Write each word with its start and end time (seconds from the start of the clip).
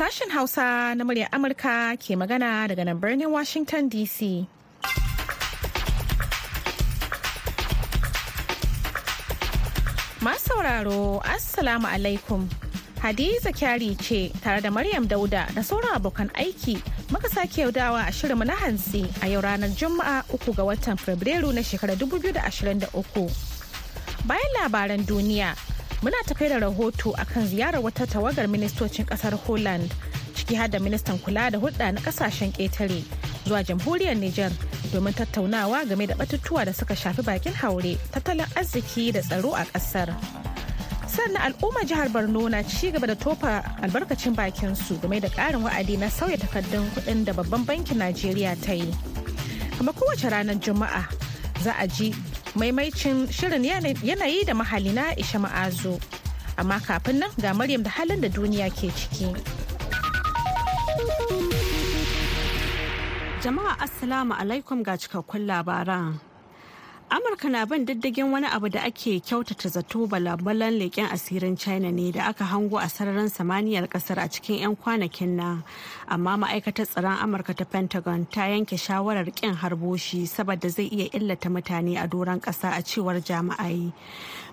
Sashen 0.00 0.30
Hausa 0.32 0.94
na 0.96 1.04
muryar 1.04 1.28
Amurka 1.28 1.92
ke 2.00 2.16
magana 2.16 2.64
daga 2.64 2.86
nan 2.88 2.96
birnin 2.98 3.28
Washington 3.28 3.84
DC. 3.92 4.46
Masu 10.24 10.48
sauraro, 10.56 11.20
Assalamu 11.20 11.84
alaikum. 11.84 12.48
Hadiza 13.04 13.52
Kyari 13.52 13.92
ce 14.00 14.32
tare 14.40 14.62
da 14.62 14.70
Maryam 14.70 15.04
Dauda 15.06 15.44
da 15.52 15.60
sauran 15.60 15.92
abokan 15.92 16.32
aiki 16.32 16.80
muka 17.12 17.28
sake 17.28 17.60
yaudawa 17.60 18.08
a 18.08 18.10
shirinmu 18.10 18.46
na 18.46 18.56
hantsi 18.56 19.04
a 19.22 19.28
yau 19.28 19.42
ranar 19.42 19.68
Juma'a 19.76 20.24
uku 20.32 20.54
ga 20.56 20.64
watan 20.64 20.96
Fabrairu 20.96 21.52
na 21.52 21.60
shekarar 21.60 22.00
2023. 22.00 22.88
Bayan 24.24 24.50
labaran 24.64 25.04
duniya, 25.04 25.52
muna 26.02 26.16
tafe 26.26 26.48
da 26.48 26.58
rahoto 26.58 27.12
akan 27.18 27.46
ziyarar 27.46 27.80
wata 27.82 28.06
tawagar 28.06 28.46
ministocin 28.48 29.04
ƙasar 29.06 29.34
Holland 29.46 29.94
ciki 30.34 30.54
har 30.56 30.68
da 30.68 30.78
ministan 30.78 31.18
kula 31.18 31.50
da 31.50 31.58
hulɗa 31.58 31.92
na 31.94 32.00
ƙasashen 32.00 32.52
ƙetare 32.52 33.02
zuwa 33.46 33.62
jamhuriyar 33.64 34.16
Nijar 34.16 34.52
domin 34.92 35.12
tattaunawa 35.14 35.84
game 35.88 36.06
da 36.06 36.14
batutuwa 36.14 36.64
da 36.64 36.72
suka 36.72 36.94
shafi 36.96 37.22
bakin 37.24 37.52
haure, 37.52 37.96
tattalin 38.12 38.46
arziki 38.56 39.12
da 39.12 39.20
tsaro 39.20 39.54
a 39.54 39.64
ƙasar. 39.64 40.14
sannan 41.10 41.42
al'ummar 41.42 41.82
jihar 41.90 42.08
borno 42.14 42.46
na 42.48 42.62
ci 42.62 42.90
gaba 42.94 43.06
da 43.10 43.14
tofa 43.18 43.60
albarkacin 43.82 44.34
bakin 44.34 44.76
su 44.78 44.94
game 45.02 45.18
da 45.20 45.28
karin 45.28 45.62
wa'adi 45.66 45.96
na 45.98 46.06
sauya 46.08 46.38
takardun 46.38 46.86
kuɗin 46.94 47.24
da 47.26 47.32
babban 47.34 47.66
bankin 47.66 47.98
najeriya 47.98 48.54
ta 48.62 48.72
yi 48.78 48.86
kuma 49.76 49.92
kowace 49.92 50.30
ranar 50.30 50.54
juma'a 50.62 51.02
za 51.66 51.74
a 51.82 51.86
ji 51.90 52.14
maimaicin 52.54 53.28
shirin 53.30 53.64
yanayi 53.64 54.44
da 54.46 54.54
mahali 54.54 54.92
na 54.94 55.14
isha 55.16 55.38
ma'azu. 55.38 56.00
Amma 56.58 56.80
kafin 56.80 57.18
nan 57.20 57.30
ga 57.40 57.52
maryam 57.54 57.82
da 57.82 57.90
halin 57.90 58.20
da 58.20 58.28
duniya 58.28 58.68
ke 58.70 58.88
ciki. 58.90 59.30
Jama'a 63.40 63.72
assalamu 63.80 64.34
alaikum 64.36 64.82
ga 64.84 64.96
cikakkun 65.00 65.46
labaran. 65.48 66.20
Amurka 67.10 67.48
na 67.50 67.66
bin 67.66 67.84
diddigin 67.86 68.30
wani 68.32 68.46
abu 68.46 68.68
da 68.68 68.82
ake 68.84 69.20
kyautata 69.20 69.68
zato 69.68 70.06
balabalan 70.06 70.78
leƙen 70.78 71.10
asirin 71.10 71.56
china 71.58 71.90
ne 71.90 72.12
da 72.12 72.28
aka 72.28 72.44
hango 72.44 72.78
a 72.78 72.86
sararin 72.88 73.28
samaniyar 73.28 73.88
ƙasar 73.88 74.18
a 74.22 74.28
cikin 74.28 74.60
'yan 74.60 74.76
kwanakin 74.76 75.34
nan. 75.36 75.64
Amma 76.08 76.36
ma'aikatar 76.38 76.86
tsaron 76.86 77.18
amurka 77.18 77.54
ta 77.56 77.64
pentagon 77.64 78.26
ta 78.30 78.46
yanke 78.46 78.78
shawarar 78.78 79.26
kin 79.34 79.54
harboshi 79.56 80.22
saboda 80.26 80.70
zai 80.70 80.86
iya 80.86 81.08
illata 81.10 81.50
mutane 81.50 81.98
a 81.98 82.06
doron 82.06 82.38
ƙasa 82.40 82.78
a 82.78 82.82
cewar 82.82 83.18
jami'ai. 83.18 83.92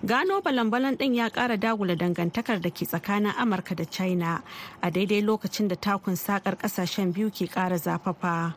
Gano 0.04 0.40
balan-balan 0.42 0.96
ɗin 0.98 1.14
ya 1.14 1.28
ƙara 1.30 1.54
dagula 1.56 1.94
dangantakar 1.96 2.60
da 2.60 2.70
ke 2.70 2.86
tsakanin 2.90 3.34
amurka 3.38 3.76
da 3.76 3.84
china 3.84 4.42
a 4.82 4.90
daidai 4.90 5.22
lokacin 5.22 5.68
da 5.68 5.76
takun 5.76 6.16
sakar 6.18 6.56
ƙasashen 6.58 7.12
biyu 7.14 7.30
ke 7.30 7.46
ƙara 7.46 7.78
zafafa. 7.78 8.54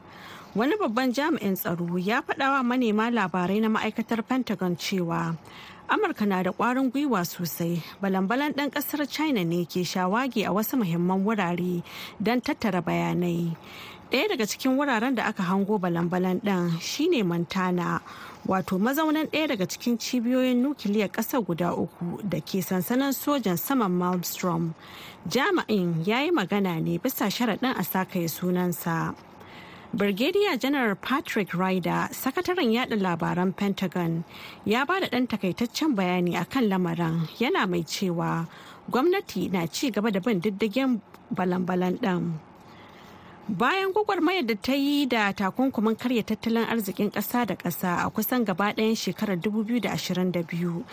Wani 0.55 0.75
babban 0.77 1.13
jami'in 1.13 1.55
tsaro 1.55 1.97
ya 1.97 2.21
faɗawa 2.21 2.63
manema 2.63 3.09
labarai 3.11 3.61
na 3.61 3.69
ma'aikatar 3.69 4.21
pentagon 4.27 4.75
cewa 4.75 5.35
amurka 5.87 6.25
na 6.27 6.43
da 6.43 6.51
ƙwarin 6.51 6.91
gwiwa 6.91 7.23
sosai. 7.25 7.83
Balan-balan 8.01 8.53
ɗan 8.53 8.71
ƙasar 8.71 9.07
china 9.09 9.43
ne 9.43 9.65
ke 9.65 9.83
shawagi 9.83 10.45
a 10.47 10.51
wasu 10.51 10.77
muhimman 10.79 11.23
wurare 11.23 11.83
don 12.21 12.39
tattara 12.41 12.81
bayanai. 12.81 13.55
Ɗaya 14.11 14.27
daga 14.31 14.45
cikin 14.47 14.75
wuraren 14.79 15.15
da 15.15 15.23
aka 15.27 15.43
hango 15.43 15.79
balan-balan 15.79 16.79
shine 16.79 17.23
montana 17.27 18.01
wato 18.47 18.79
mazaunan 18.79 19.27
ɗaya 19.31 19.47
daga 19.55 19.67
cikin 19.67 19.97
cibiyoyin 19.99 20.63
nukiliyar 20.63 21.11
ƙasar 21.11 21.43
guda 21.45 21.71
uku 21.75 22.19
da 22.23 22.39
ke 22.39 22.59
sansanin 22.63 23.11
sojan 23.15 23.57
saman 23.59 23.91
malmstrom. 23.91 24.73
Jami'in 25.27 26.07
ya 26.07 26.19
yi 26.23 26.31
magana 26.31 26.79
ne 26.81 26.99
bisa 26.99 27.27
sharaɗin 27.27 27.75
a 27.75 27.83
sakaye 27.83 28.27
sunansa. 28.31 29.15
Brigadier 29.93 30.55
General 30.55 30.95
Patrick 30.95 31.53
Ryder, 31.53 32.07
sakataren 32.15 32.71
yada 32.71 32.95
labaran 32.95 33.51
Pentagon, 33.53 34.23
ya 34.63 34.85
ba 34.85 35.01
da 35.01 35.07
ɗan 35.07 35.27
takaitaccen 35.27 35.95
bayani 35.95 36.39
a 36.39 36.45
kan 36.45 36.63
lamarin 36.69 37.27
yana 37.39 37.67
mai 37.67 37.83
cewa 37.83 38.47
gwamnati 38.89 39.51
na 39.51 39.65
ci 39.67 39.91
gaba 39.91 40.09
da 40.09 40.19
bin 40.21 40.39
diddigin 40.39 41.01
balan-balan 41.35 41.97
ɗin. 41.99 42.39
Bayan 43.49 43.91
gwagwarmayar 43.91 44.45
da 44.45 44.55
ta 44.55 44.73
yi 44.73 45.05
da 45.07 45.33
takunkumin 45.33 45.95
karya 45.97 46.23
tattalin 46.23 46.63
arzikin 46.69 47.09
ƙasa 47.11 47.45
da 47.47 47.55
ƙasa 47.55 48.05
a 48.05 48.09
kusan 48.09 48.45
gaba 48.45 48.71
ɗayan 48.73 48.95
shekarar 48.95 49.35
2022, 49.41 50.83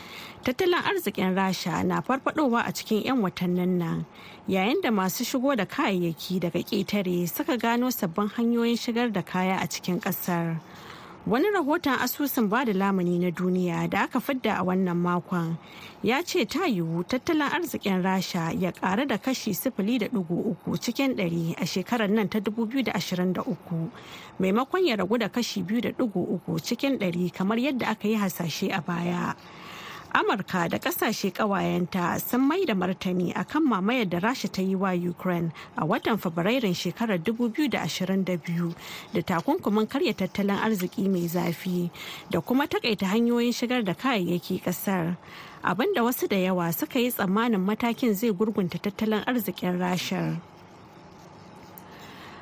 tattalin 0.42 0.82
arzikin 0.82 1.34
Rasha 1.36 1.84
na 1.84 2.00
farfadowa 2.00 2.64
a 2.66 2.72
cikin 2.72 3.04
'yan 3.04 3.20
watannin 3.22 3.78
nan, 3.78 4.06
yayin 4.48 4.80
da 4.82 4.90
masu 4.90 5.24
shigo 5.24 5.54
da 5.56 5.66
kayayyaki 5.66 6.40
daga 6.40 6.58
ƙetare 6.64 7.28
suka 7.28 7.56
gano 7.58 7.90
sabbin 7.90 8.28
hanyoyin 8.30 8.76
shigar 8.78 9.12
da 9.12 9.22
kaya 9.22 9.58
a 9.60 9.66
cikin 9.68 10.00
ƙasar. 10.00 10.58
Wani 11.28 11.50
rahoton 11.52 11.92
asusun 12.00 12.48
ba 12.48 12.64
da 12.64 12.72
lamuni 12.72 13.18
na 13.18 13.30
duniya 13.30 13.84
da 13.90 14.02
aka 14.08 14.18
fidda 14.20 14.56
a 14.58 14.64
wannan 14.64 14.96
makon 14.96 15.58
ya 16.02 16.22
ce 16.24 16.44
ta 16.48 16.64
yiwu 16.64 17.04
tattalin 17.04 17.52
arzikin 17.52 18.00
rasha 18.02 18.48
ya 18.56 18.72
ƙara 18.72 19.06
da 19.06 19.18
kashi 19.18 19.52
sifili 19.54 19.98
da 19.98 20.06
uku 20.08 20.78
cikin 20.80 21.12
ɗari 21.16 21.52
a 21.60 21.66
shekarar 21.66 22.08
nan 22.08 22.28
ta 22.30 22.38
2023 22.40 23.44
maimakon 24.40 24.86
ya 24.86 24.96
ragu 24.96 25.18
da 25.18 25.28
kashi 25.28 25.62
biyu 25.62 25.80
da 25.82 25.90
uku 26.00 26.56
cikin 26.64 26.96
ɗari 26.98 27.30
kamar 27.30 27.58
yadda 27.58 27.86
aka 27.92 28.08
yi 28.08 28.16
hasashe 28.16 28.72
a 28.72 28.80
baya. 28.80 29.34
Amurka 30.14 30.68
da 30.68 30.78
ƙasashe 30.78 31.30
kawayenta 31.32 32.18
sun 32.20 32.40
mai 32.40 32.64
da 32.64 32.74
martani 32.74 33.32
akan 33.34 33.62
mamayar 33.62 34.08
da 34.08 34.18
rasha 34.18 34.48
ta 34.52 34.62
yi 34.62 34.74
wa 34.74 34.90
ukraine 34.92 35.52
a 35.76 35.84
watan 35.86 36.16
fabrairun 36.18 36.74
shekarar 36.74 37.18
2022 37.18 38.74
da 39.12 39.20
takunkumin 39.22 39.86
karya 39.86 40.14
tattalin 40.14 40.56
arziki 40.58 41.08
mai 41.08 41.28
zafi 41.28 41.90
da 42.30 42.40
kuma 42.40 42.66
takaita 42.66 43.06
hanyoyin 43.06 43.52
shigar 43.52 43.84
da 43.84 43.94
kayayyaki 43.94 44.60
ƙasar 44.64 45.16
abin 45.62 45.94
da 45.94 46.02
wasu 46.02 46.28
da 46.28 46.36
yawa 46.36 46.72
suka 46.72 46.98
yi 46.98 47.10
tsammanin 47.10 47.60
matakin 47.60 48.14
zai 48.14 48.32
gurgunta 48.32 48.78
tattalin 48.78 49.22
arzikin 49.26 49.78
rashar. 49.78 50.40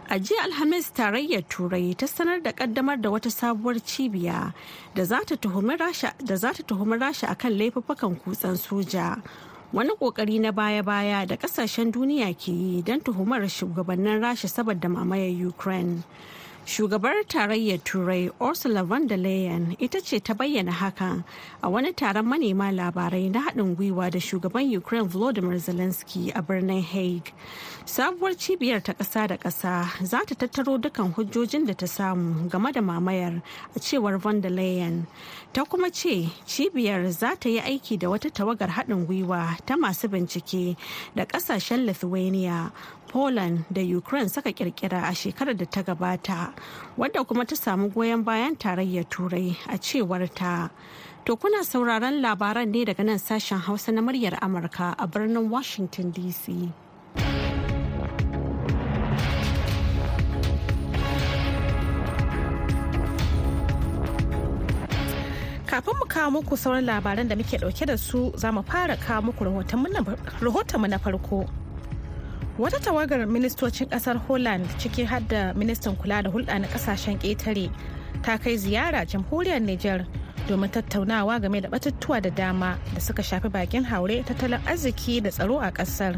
A 0.09 0.19
jiya 0.22 0.44
Alhamis 0.47 0.91
tarayyar 0.94 1.43
Turai 1.50 1.91
ta 1.99 2.06
sanar 2.06 2.41
da 2.43 2.53
kaddamar 2.53 3.00
da 3.03 3.11
wata 3.11 3.27
sabuwar 3.28 3.75
cibiya 3.83 4.55
da 4.94 5.03
za 5.05 5.19
ta 5.27 5.34
tuhumi 5.34 5.77
Rasha 5.77 7.27
akan 7.28 7.53
laifuffukan 7.59 8.15
kutsan 8.22 8.55
soja. 8.56 9.21
Wani 9.72 9.91
ƙoƙari 9.99 10.41
na 10.41 10.53
baya-baya 10.53 11.27
da 11.27 11.37
ƙasashen 11.37 11.91
duniya 11.91 12.33
ke 12.39 12.53
yi 12.53 12.83
don 12.83 13.00
tuhumar 13.00 13.43
shugabannin 13.50 14.22
Rasha 14.22 14.47
saboda 14.47 14.87
mamayar 14.89 15.34
Ukraine. 15.49 16.05
Shugabar 16.66 17.22
tarayyar 17.28 17.78
Turai 17.84 18.28
Ursula 18.41 18.82
von 18.82 19.06
der 19.06 19.16
Leyen 19.19 19.77
ita 19.78 20.00
ce 20.00 20.19
ta 20.19 20.34
bayyana 20.34 20.72
hakan 20.72 21.22
a 21.62 21.71
wani 21.71 21.93
taron 21.93 22.27
manema 22.27 22.72
labarai 22.75 23.31
na 23.31 23.43
haɗin 23.43 23.77
gwiwa 23.77 24.10
da 24.10 24.19
shugaban 24.19 24.76
Ukraine 24.76 25.06
Volodymyr 25.09 25.60
Zelensky 25.62 26.32
a 26.34 26.43
birnin 26.43 26.82
Hague. 26.82 27.32
Sabuwar 27.87 28.34
cibiyar 28.34 28.82
ta 28.82 28.94
ƙasa 28.94 29.28
da 29.28 29.37
ƙasa 29.37 30.05
za 30.05 30.25
ta 30.26 30.34
tattaro 30.34 30.76
dukkan 30.76 31.15
hujjojin 31.15 31.66
da 31.69 31.72
ta 31.75 31.87
samu 31.87 32.49
game 32.50 32.72
da 32.72 32.81
mamayar 32.81 33.41
a 33.76 33.78
cewar 33.78 34.19
von 34.19 34.41
der 34.41 34.50
Leyen. 34.50 35.06
Ta 35.56 35.65
kuma 35.65 35.89
ce 35.89 36.28
cibiyar 36.44 37.09
za 37.11 37.33
ta 37.34 37.49
yi 37.49 37.61
aiki 37.61 37.97
da 37.97 38.09
wata 38.11 38.28
tawagar 38.31 38.69
haɗin 38.69 39.06
gwiwa 39.06 39.56
ta 39.65 39.77
masu 39.77 40.06
bincike 40.09 40.77
da 41.15 41.25
ƙasashen 41.25 41.87
Lithuania, 41.87 42.71
Poland 43.09 43.65
da 43.72 43.81
Ukraine 43.81 44.28
suka 44.28 44.53
kirkira 44.53 45.09
a 45.09 45.15
shekarar 45.15 45.56
da 45.56 45.65
ta 45.65 45.81
gabata, 45.83 46.53
wadda 46.99 47.25
kuma 47.27 47.47
ta 47.47 47.56
samu 47.56 47.89
goyon 47.89 48.22
bayan 48.22 48.55
tarayyar 48.55 49.08
Turai 49.08 49.56
a 49.67 49.79
cewar 49.79 50.29
ta. 50.29 50.69
To 51.25 51.37
kuna 51.37 51.64
sauraron 51.64 52.20
labaran 52.20 52.69
ne 52.69 52.85
daga 52.85 53.02
nan 53.06 53.17
sashen 53.19 53.59
Hausa 53.59 53.93
na 53.93 54.02
muryar 54.02 54.38
Amurka 54.41 54.94
a 54.99 55.09
birnin 55.09 55.49
Washington 55.49 56.12
DC. 56.12 56.70
Kafin 65.76 65.93
mu 66.00 66.06
kawo 66.08 66.31
muku 66.31 66.56
sauran 66.56 66.84
labaran 66.88 67.28
da 67.28 67.37
muke 67.37 67.58
ɗauke 67.61 67.84
da 67.87 67.96
su 67.99 68.32
za 68.37 68.49
mu 68.52 68.62
fara 68.62 68.96
kawo 68.96 69.23
muku 69.28 69.44
rahotonmu 69.44 70.88
na 70.88 70.99
farko. 70.99 71.44
Wata 72.58 72.81
tawagar 72.81 73.26
ministocin 73.28 73.87
ƙasar 73.93 74.17
holland 74.26 74.64
ciki 74.81 75.05
har 75.05 75.20
da 75.20 75.52
ministan 75.52 75.94
kula 75.96 76.23
da 76.25 76.31
hulɗa 76.31 76.61
na 76.61 76.67
ƙasashen 76.69 77.19
ƙetare 77.20 77.69
ta 78.23 78.38
kai 78.38 78.56
ziyara 78.56 79.05
jamhuriyar 79.05 79.61
niger 79.61 80.06
domin 80.49 80.70
tattaunawa 80.73 81.40
game 81.43 81.61
da 81.61 81.69
batutuwa 81.69 82.23
da 82.23 82.31
dama 82.31 82.78
da 82.94 83.00
suka 83.00 83.20
shafi 83.23 83.49
bakin 83.52 83.84
haure 83.84 84.25
tattalin 84.25 84.61
arziki 84.64 85.20
da 85.23 85.28
tsaro 85.31 85.61
a 85.61 85.69
ƙasar 85.70 86.17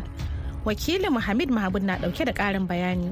wakilin 0.65 1.11
muhammad 1.11 1.51
mahabud 1.51 1.83
na 1.83 1.99
ɗauke 1.99 2.25
da 2.25 2.33
ƙarin 2.33 2.67
bayani. 2.71 3.11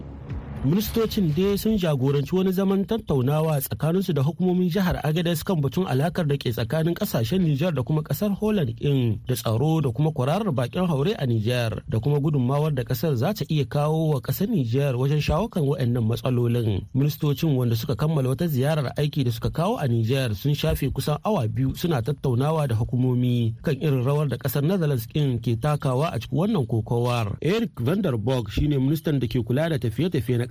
Ministocin 0.66 1.30
dai 1.36 1.54
sun 1.58 1.78
jagoranci 1.78 2.34
wani 2.34 2.52
zaman 2.52 2.84
tattaunawa 2.84 3.60
tsakaninsu 3.60 4.12
da 4.12 4.22
hukumomin 4.22 4.68
jihar 4.68 4.98
agadez 5.06 5.44
kan 5.46 5.60
batun 5.62 5.86
alakar 5.86 6.26
da 6.26 6.34
ke 6.36 6.50
tsakanin 6.50 6.94
ƙasashen 6.94 7.38
nijar 7.46 7.70
da 7.74 7.82
kuma 7.86 8.02
ƙasar 8.02 8.34
holland 8.34 8.74
in 8.82 9.20
da 9.28 9.34
tsaro 9.38 9.78
da 9.80 9.90
kuma 9.94 10.10
kwararar 10.10 10.50
bakin 10.52 10.86
haure 10.90 11.14
a 11.14 11.26
nijar 11.26 11.82
da 11.88 12.00
kuma 12.02 12.18
gudunmawar 12.18 12.74
da 12.74 12.82
ƙasar 12.82 13.14
za 13.14 13.30
ta 13.34 13.44
iya 13.48 13.62
kawo 13.64 14.08
wa 14.10 14.20
ƙasar 14.20 14.48
nijar 14.50 14.96
wajen 14.98 15.20
shawo 15.22 15.46
kan 15.48 15.62
waɗannan 15.62 16.02
matsalolin. 16.02 16.82
Ministocin 16.94 17.54
wanda 17.56 17.76
suka 17.78 17.94
kammala 17.94 18.28
wata 18.34 18.48
ziyarar 18.50 18.90
aiki 18.98 19.22
da 19.24 19.30
suka 19.30 19.50
kawo 19.54 19.78
a 19.78 19.86
nijar 19.88 20.34
sun 20.34 20.54
shafe 20.54 20.90
kusan 20.90 21.18
awa 21.22 21.46
biyu 21.48 21.76
suna 21.78 22.02
tattaunawa 22.02 22.66
da 22.68 22.74
hukumomi 22.74 23.54
kan 23.62 23.78
irin 23.78 24.02
rawar 24.02 24.26
da 24.28 24.36
ƙasar 24.36 24.66
netherlands 24.66 25.06
in 25.14 25.38
ke 25.38 25.54
takawa 25.60 26.10
a 26.10 26.18
cikin 26.18 26.38
wannan 26.38 26.66
kokowar. 26.66 27.38
Eric 27.40 27.70
vanderburg 27.78 28.50
shine 28.50 28.74
ministan 28.82 29.20
da 29.22 29.26
ke 29.30 29.38
kula 29.46 29.70
da 29.70 29.78
tafiye-tafiye 29.78 30.38
na 30.42 30.46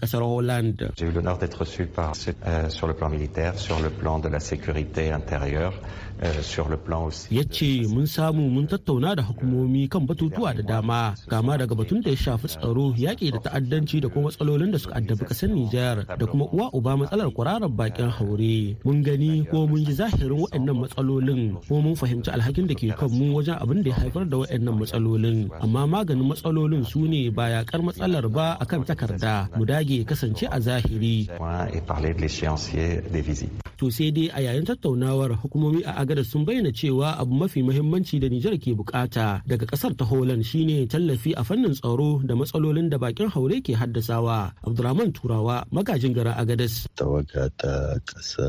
J'ai 0.98 1.06
eu 1.06 1.12
l'honneur 1.12 1.38
d'être 1.38 1.60
reçu 1.60 1.86
par, 1.86 2.14
euh, 2.48 2.70
sur 2.70 2.88
le 2.88 2.94
plan 2.94 3.10
militaire, 3.10 3.58
sur 3.58 3.80
le 3.80 3.90
plan 3.90 4.20
de 4.20 4.28
la 4.30 4.40
sécurité 4.40 5.12
intérieure, 5.12 5.74
sur 6.42 6.70
le 6.70 6.78
plan 6.78 7.06
aussi. 7.06 7.28
Ya 7.36 7.44
ce 7.44 7.88
mun 7.88 8.06
samu 8.06 8.50
mun 8.50 8.66
tattauna 8.68 9.16
da 9.16 9.24
hukumomi 9.24 9.88
kan 9.90 10.00
batutuwa 10.06 10.54
da 10.54 10.62
dama 10.64 11.14
kama 11.28 11.58
daga 11.58 11.76
batun 11.76 12.02
da 12.02 12.10
ya 12.12 12.18
shafi 12.18 12.48
tsaro 12.48 12.94
yaƙi 12.96 13.32
da 13.32 13.40
ta'addanci 13.40 14.02
da 14.02 14.08
kuma 14.10 14.30
matsalolin 14.32 14.72
da 14.72 14.78
suka 14.80 14.96
addabi 14.96 15.26
ƙasar 15.26 15.50
Nijar 15.50 15.98
da 16.18 16.26
kuma 16.26 16.46
uwa 16.52 16.70
uba 16.74 16.98
matsalar 16.98 17.30
kwararar 17.32 17.70
bakin 17.70 18.10
haure. 18.10 18.76
Mun 18.86 19.04
gani 19.04 19.46
ko 19.52 19.68
mun 19.68 19.84
ji 19.86 19.94
zahirin 19.94 20.40
waɗannan 20.40 20.78
matsalolin 20.88 21.42
ko 21.68 21.82
mun 21.82 21.96
fahimci 21.96 22.32
alhakin 22.32 22.68
da 22.68 22.76
ke 22.76 22.88
kan 22.96 23.10
mu 23.12 23.36
wajen 23.36 23.58
abin 23.60 23.84
da 23.84 23.90
ya 23.92 23.96
haifar 24.00 24.26
da 24.30 24.38
waɗannan 24.38 24.76
matsalolin 24.80 25.50
amma 25.62 25.88
maganin 25.88 26.28
matsalolin 26.28 26.84
su 26.88 27.04
ne 27.08 27.30
ba 27.30 27.50
yaƙar 27.50 27.82
matsalar 27.84 28.26
ba 28.32 28.56
akan 28.64 28.86
takarda 28.88 29.50
mu 29.58 29.66
dage 29.66 30.04
kasance 30.08 30.48
a 30.48 30.60
zahiri. 30.60 31.28
To 33.76 33.92
sai 33.92 34.12
dai 34.16 34.32
a 34.32 34.40
yayin 34.40 34.64
tattaunawar 34.64 35.36
hukumomi 35.36 35.84
a 35.84 36.00
agada 36.00 36.24
sun 36.24 36.46
bayyana 36.48 36.72
cewa 36.72 37.20
abu 37.20 37.36
mafi 37.36 37.60
muhimmanci 37.60 38.20
da 38.24 38.28
Nijar 38.32 38.56
ke 38.56 38.72
buƙata 38.72 39.44
daga 39.44 39.66
ƙasar 39.68 39.92
ta 40.00 40.06
Holland 40.08 40.46
shine 40.48 40.88
tallafi 40.88 41.36
a 41.36 41.44
fannin 41.44 41.76
tsaro 41.76 42.24
da 42.24 42.36
matsalolin 42.40 42.88
da 42.90 42.98
bakin 42.98 43.28
haure 43.28 43.60
ke 43.60 43.76
haddasawa. 43.76 44.56
Abdurrahman 44.64 45.12
Turawa 45.12 45.68
magajin 45.76 46.16
gara 46.16 46.40
Agadas. 46.40 46.88
Tawaga 46.96 47.52
ta 47.60 48.00
kasa 48.08 48.48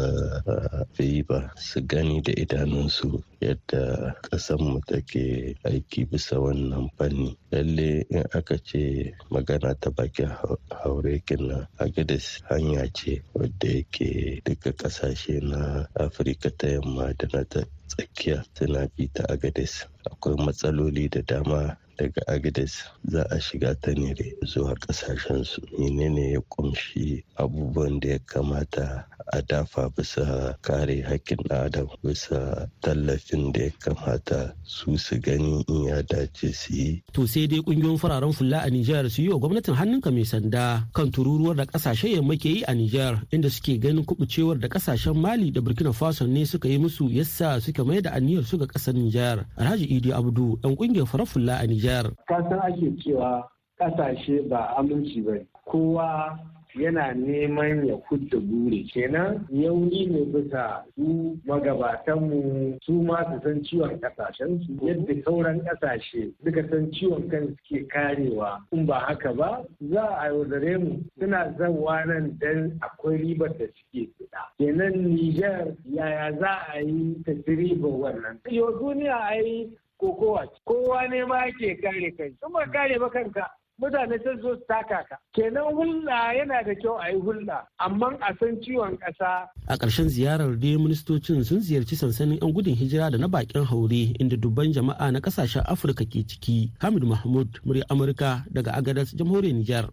ba 1.27 1.51
su 1.59 1.81
gani 1.83 2.21
da 2.23 2.31
idanunsu 2.33 3.19
yadda 3.43 4.15
mu 4.63 4.79
take 4.87 5.59
aiki 5.67 6.07
bisa 6.07 6.39
wannan 6.39 6.87
fanni. 6.97 7.35
Lalle 7.51 8.07
in 8.11 8.23
aka 8.35 8.59
ce 8.63 9.11
magana 9.31 9.75
ta 9.75 9.91
bakin 9.91 10.31
haure 10.71 11.19
kenan 11.27 11.67
Agadas 11.83 12.43
hanya 12.49 12.87
ce 12.95 13.23
wadda 13.35 13.69
yake 13.83 14.39
duka 14.47 14.71
ƙasashe 15.17 15.41
na 15.41 15.89
Afirka 15.97 16.51
ta 16.51 16.69
yamma 16.69 17.13
da 17.17 17.27
na 17.33 17.45
tsakiya 17.89 18.45
suna 18.55 18.87
bi 18.97 19.09
ta 19.09 19.25
Agades. 19.29 19.87
Akwai 20.05 20.37
matsaloli 20.37 21.09
da 21.09 21.23
dama 21.23 21.77
daga 21.99 22.23
Agades 22.29 22.85
za 23.09 23.23
a 23.31 23.39
shiga 23.41 23.75
ta 23.81 23.91
ne 23.97 24.15
zuwa 24.45 24.75
kasashensu. 24.75 25.61
Menene 25.79 26.33
ya 26.33 26.41
kumshi 26.41 27.25
abubuwan 27.37 28.01
da 28.01 28.09
ya 28.09 28.19
kamata 28.19 29.05
a 29.33 29.43
dafa 29.43 29.91
bisa 29.91 30.55
kare 30.63 31.03
hakkin 31.03 31.39
adam 31.51 31.89
bisa 32.05 32.69
tallafin 32.83 33.51
da 33.53 33.67
ya 33.67 33.71
kamata 33.83 34.55
su 34.63 34.95
su 34.99 35.19
gani 35.19 35.65
in 35.69 35.85
ya 35.91 36.03
dace 36.03 36.53
su 36.55 36.73
yi. 36.75 37.03
To 37.13 37.27
sai 37.27 37.47
dai 37.51 37.61
ƙungiyoyin 37.63 37.99
fararen 37.99 38.33
fulla 38.33 38.63
a 38.63 38.71
Nijar 38.71 39.11
su 39.11 39.23
yi 39.23 39.29
wa 39.29 39.39
gwamnatin 39.39 39.75
hannunka 39.75 40.11
mai 40.13 40.25
sanda 40.25 40.87
kan 40.95 41.11
tururuwar 41.11 41.57
da 41.57 41.65
ƙasashen 41.67 42.15
yamma 42.21 42.37
ke 42.39 42.49
yi 42.49 42.63
a 42.67 42.75
Nijar 42.75 43.23
inda 43.33 43.51
suke 43.51 43.79
ganin 43.81 44.05
kubucewar 44.05 44.59
da 44.61 44.69
ƙasashen 44.69 45.17
Mali 45.17 45.51
da 45.51 45.61
Burkina 45.61 45.93
Faso 45.93 46.27
ne 46.27 46.45
suka 46.45 46.69
yi 46.69 46.79
musu 46.79 47.09
yasa 47.11 47.61
suka 47.61 47.85
mai 47.85 48.01
da 48.01 48.11
aniyar 48.15 48.45
su 48.45 48.59
ga 48.59 48.67
ƙasar 48.67 48.95
Nijar. 48.95 49.47
Alhaji 49.59 49.87
Idi 49.91 50.13
Abdu 50.13 50.59
dan 50.63 50.77
ƙungiyar 50.77 51.07
farar 51.09 51.27
fulla 51.27 51.59
a 51.59 51.67
Nijar. 51.67 51.86
Kasan 52.29 52.59
ake 52.61 52.91
cewa 53.05 53.47
ƙasashe 53.79 54.49
ba 54.49 54.75
aminci 54.79 55.21
ba 55.25 55.33
kowa 55.71 56.39
yana 56.75 57.15
neman 57.15 57.87
ya 57.87 57.97
kudda 57.97 58.37
bure 58.41 58.85
kenan 58.93 59.47
yauni 59.53 60.07
ne 60.07 60.25
bisa 60.25 60.85
su 60.95 61.37
magabatanmu 61.47 62.79
su 62.83 62.93
ma 63.03 63.25
su 63.25 63.41
san 63.43 63.63
ciwon 63.65 64.01
ƙasashen 64.01 64.61
su 64.67 64.87
yadda 64.87 65.23
sauran 65.25 65.61
ƙasashe 65.65 66.33
suka 66.45 66.69
san 66.69 66.91
ciwon 66.93 67.29
kan 67.31 67.57
suke 67.69 67.89
karewa 67.89 68.61
in 68.73 68.87
ba 68.87 68.99
haka 69.01 69.33
ba 69.35 69.65
za 69.81 70.03
a 70.21 70.27
yaudare 70.29 70.79
mu. 70.79 71.01
Suna 71.19 71.55
zawa 71.59 72.05
nan 72.07 72.37
dan 72.39 72.79
akwai 72.81 73.17
ribar 73.17 73.49
da 73.59 73.65
suke 73.67 74.09
fida. 74.19 74.43
Kenan 74.59 74.93
Nijar 75.17 75.73
yaya 75.85 76.33
za 76.39 76.67
a 76.75 76.81
yi 76.81 77.23
ta 77.25 77.33
ribar 77.47 77.91
wannan? 77.91 78.39
Yau 78.51 78.73
duniya 78.73 79.17
a 79.17 79.35
yi 79.43 79.71
kokowa 80.01 80.47
kowa 80.67 81.09
ne 81.09 81.25
ma 81.25 81.45
ke 81.59 81.77
kare 81.83 82.11
kai. 82.19 82.31
Kuma 82.43 82.67
kare 82.73 82.99
ba 82.99 83.09
kanka 83.11 83.45
mutane 83.81 84.17
sun 84.25 84.41
zo 84.43 84.55
su 84.57 84.65
taka 84.69 85.05
ka. 85.09 85.17
Kenan 85.35 85.75
hulɗa 85.77 86.19
yana 86.39 86.63
da 86.65 86.75
kyau 86.81 86.97
a 87.01 87.11
yi 87.13 87.21
hulɗa 87.21 87.59
amma 87.79 88.09
a 88.21 88.33
san 88.41 88.57
ciwon 88.63 88.97
ƙasa. 88.99 89.49
a 89.69 89.77
ƙarshen 89.77 90.09
ziyarar 90.09 90.57
dai 90.61 90.77
ministocin 90.77 91.45
sun 91.45 91.61
ziyarci 91.61 91.97
sansanin 91.97 92.39
'yan 92.41 92.53
gudun 92.53 92.75
hijira 92.75 93.11
da 93.11 93.19
na 93.19 93.29
bakin 93.29 93.65
haure 93.65 94.13
inda 94.21 94.37
dubban 94.37 94.73
jama'a 94.73 95.13
na 95.13 95.21
ƙasashen 95.21 95.63
afirka 95.67 96.05
ke 96.09 96.25
ciki. 96.25 96.73
Hamid 96.81 97.05
mahmud 97.05 97.61
murya 97.65 97.85
amurka 97.91 98.45
daga 98.53 98.73
agadas 98.73 99.13
jamhuriyar 99.13 99.55
nijar. 99.61 99.87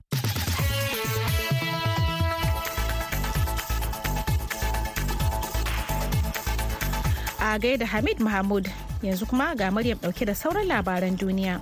a 7.39 7.57
gaida 7.59 7.85
hamid 7.85 8.19
mahmud. 8.19 8.67
Yanzu 9.03 9.25
kuma 9.27 9.55
ga 9.55 9.71
maryam 9.71 9.99
ɗauke 9.99 10.25
da 10.25 10.33
sauran 10.33 10.67
labaran 10.67 11.17
duniya. 11.17 11.59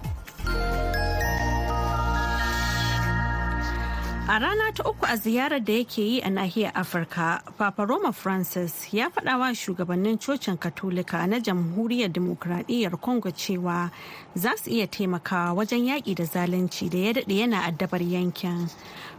A 4.28 4.40
rana 4.40 4.72
ta 4.74 4.84
uku 4.90 5.06
a 5.06 5.16
ziyarar 5.18 5.60
da 5.60 5.74
yake 5.74 6.02
yi 6.02 6.22
a 6.22 6.30
nahiyar 6.30 6.72
Afirka, 6.74 7.42
Papa 7.58 7.86
Roma 7.86 8.14
Francis 8.14 8.94
ya 8.94 9.10
faɗa 9.10 9.38
wa 9.40 9.48
shugabannin 9.54 10.18
cocin 10.18 10.58
Katolika 10.58 11.28
na 11.28 11.40
Jamhuriyar 11.40 12.10
Dimokuraɗiyyar 12.14 13.02
Congo 13.02 13.30
cewa 13.32 13.92
za 14.36 14.52
su 14.58 14.70
iya 14.70 14.88
taimakawa 14.88 15.54
wajen 15.54 15.86
yaƙi 15.86 16.16
da 16.16 16.24
zalunci 16.24 16.90
da 16.90 16.98
ya 16.98 17.14
daɗe 17.14 17.36
yana 17.40 17.62
addabar 17.68 18.02
yankin. 18.02 18.70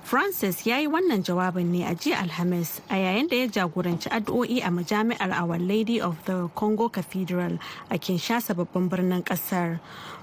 Francis 0.02 0.66
ya 0.66 0.78
yi 0.78 0.86
wannan 0.86 1.22
jawabin 1.22 1.66
ne 1.70 1.84
a 1.84 1.94
jiya 1.94 2.16
Alhamis 2.22 2.80
a 2.90 2.94
yayin 2.94 3.28
da 3.28 3.36
ya 3.36 3.46
jagoranci 3.46 4.08
addu'o'i 4.08 4.60
a 4.64 4.70
majami'ar 4.70 5.30
Our 5.30 5.58
Lady 5.58 6.00
of 6.00 6.24
the 6.24 6.48
Congo 6.54 6.88
Cathedral 6.88 7.58
a 7.90 7.98
Kinshasa 7.98 8.54
babban 8.54 8.88
birnin 8.88 9.22
ƙasar. 9.22 9.78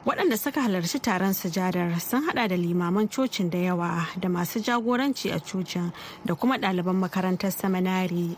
Waɗanda 0.05 0.37
suka 0.39 0.61
halarci 0.61 0.99
taron 0.99 1.33
sujadar 1.33 1.99
sun 2.01 2.23
hada 2.27 2.47
da 2.49 2.55
limaman 2.55 3.07
cocin 3.09 3.49
da 3.49 3.57
yawa 3.57 4.07
da 4.19 4.27
masu 4.27 4.59
jagoranci 4.69 5.33
a 5.33 5.39
cocin 5.39 5.91
da 6.25 6.35
kuma 6.35 6.57
ɗaliban 6.57 6.95
makarantar 6.95 7.51
seminari. 7.51 8.37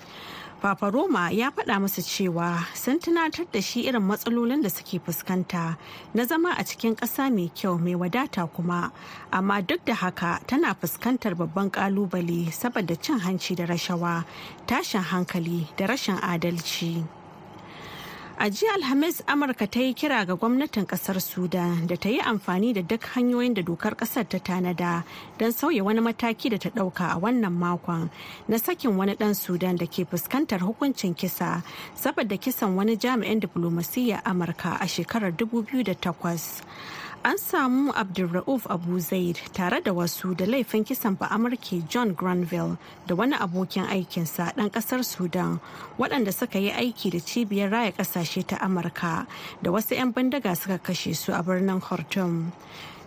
Papa 0.61 0.91
Roma 0.91 1.31
ya 1.31 1.49
faɗa 1.49 1.79
musu 1.81 2.01
cewa 2.01 2.63
sun 2.75 2.99
tunatar 2.99 3.45
da 3.51 3.59
shi 3.61 3.81
irin 3.87 4.01
matsalolin 4.03 4.61
da 4.61 4.69
suke 4.69 5.01
fuskanta 5.03 5.75
na 6.13 6.23
zama 6.25 6.53
a 6.55 6.63
cikin 6.63 6.95
ƙasa 6.95 7.33
mai 7.33 7.49
kyau 7.49 7.79
mai 7.81 7.95
wadata 7.95 8.45
kuma, 8.53 8.91
amma 9.33 9.61
duk 9.63 9.83
da 9.85 9.93
haka 9.95 10.39
tana 10.47 10.75
fuskantar 10.75 11.33
babban 11.35 11.71
ƙalubale 11.71 12.51
saboda 12.53 12.95
cin 13.01 13.19
hanci 13.19 13.55
da 13.55 13.65
rashawa, 13.65 14.23
tashin 14.67 15.01
hankali 15.01 15.65
da 15.77 15.87
rashin 15.87 16.17
adalci. 16.21 17.03
A 18.41 18.49
jiya 18.49 18.73
Alhamis 18.73 19.21
Amurka 19.27 19.67
ta 19.69 19.79
yi 19.79 19.93
kira 19.93 20.25
ga 20.25 20.33
gwamnatin 20.35 20.85
ƙasar 20.87 21.21
Sudan 21.21 21.85
da 21.85 21.95
ta 21.95 22.09
yi 22.09 22.19
amfani 22.21 22.73
da 22.73 22.81
duk 22.81 23.01
hanyoyin 23.13 23.53
da 23.53 23.61
dokar 23.61 23.93
ƙasar 23.95 24.27
ta 24.27 24.39
tanada 24.39 25.03
don 25.37 25.51
sauya 25.51 25.83
wani 25.83 26.01
mataki 26.01 26.49
da 26.49 26.57
ta 26.57 26.69
ɗauka 26.69 27.13
a 27.13 27.19
wannan 27.21 27.53
makon 27.53 28.09
na 28.47 28.57
sakin 28.57 28.97
wani 28.97 29.13
ɗan 29.13 29.35
Sudan 29.35 29.75
da 29.77 29.85
ke 29.85 30.09
fuskantar 30.09 30.57
hukuncin 30.59 31.13
kisa 31.15 31.61
saboda 31.95 32.35
kisan 32.41 32.75
wani 32.75 32.97
jami'in 32.97 33.39
diflomasiyya 33.39 34.23
Amurka 34.25 34.73
a 34.81 34.87
shekarar 34.87 35.31
2008. 35.37 36.61
An 37.23 37.37
samu 37.37 37.91
Abdulra'uf 37.93 38.65
Abu 38.69 38.99
Zaid 38.99 39.35
tare 39.53 39.79
da 39.81 39.91
wasu 39.93 40.33
da 40.35 40.45
laifin 40.45 40.83
kisan 40.83 41.13
ba 41.19 41.27
Amurke 41.29 41.87
John 41.87 42.13
Granville 42.13 42.77
da 43.05 43.13
wani 43.15 43.35
abokin 43.35 43.85
aikinsa 43.85 44.53
ɗan 44.57 44.71
ƙasar 44.71 45.03
Sudan 45.05 45.59
waɗanda 45.99 46.33
suka 46.33 46.57
yi 46.59 46.71
aiki 46.71 47.11
da 47.11 47.19
cibiyar 47.19 47.69
raya 47.69 47.91
ƙasashe 47.91 48.47
ta 48.47 48.57
Amurka 48.57 49.27
da 49.61 49.69
wasu 49.69 49.93
'yan 49.95 50.11
bindiga 50.13 50.57
suka 50.57 50.79
kashe 50.79 51.15
su 51.15 51.31
a 51.31 51.43
birnin 51.43 51.79
Khartoum. 51.79 52.51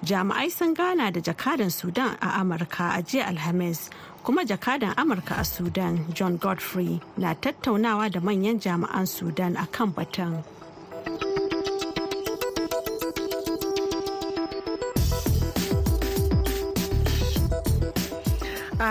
Jami'ai 0.05 0.49
sun 0.51 0.75
gana 0.75 1.11
da 1.11 1.21
jakadan 1.21 1.73
Sudan 1.73 2.15
a 2.23 2.39
Amurka 2.39 2.95
a 2.97 3.03
jiya 3.03 3.27
Alhamis 3.27 3.91
kuma 4.23 4.45
jakadan 4.45 4.95
Amurka 4.95 5.41
a 5.41 5.45
Sudan 5.45 6.07
John 6.15 6.37
Godfrey 6.37 7.01
na 7.17 7.35
tattaunawa 7.35 8.13
da 8.13 8.21
manyan 8.21 8.61
jami'an 8.61 9.09
Sudan 9.09 9.57
a 9.57 9.67
kan 9.67 9.93
batun. 9.93 10.45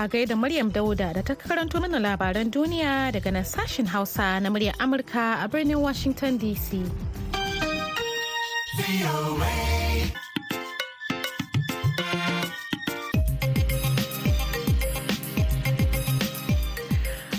A 0.03 0.07
gaida 0.09 0.35
Maryam 0.35 0.69
Dauda 0.69 1.13
da 1.13 1.21
ta 1.21 1.33
karanto 1.33 1.79
mana 1.79 1.97
labaran 1.97 2.51
duniya 2.51 3.09
daga 3.15 3.31
nan 3.31 3.43
sashen 3.45 3.87
Hausa 3.87 4.37
na 4.41 4.49
muryar 4.49 4.75
Amurka 4.83 5.41
a 5.41 5.47
birnin 5.47 5.79
Washington 5.79 6.37
DC. 6.37 6.83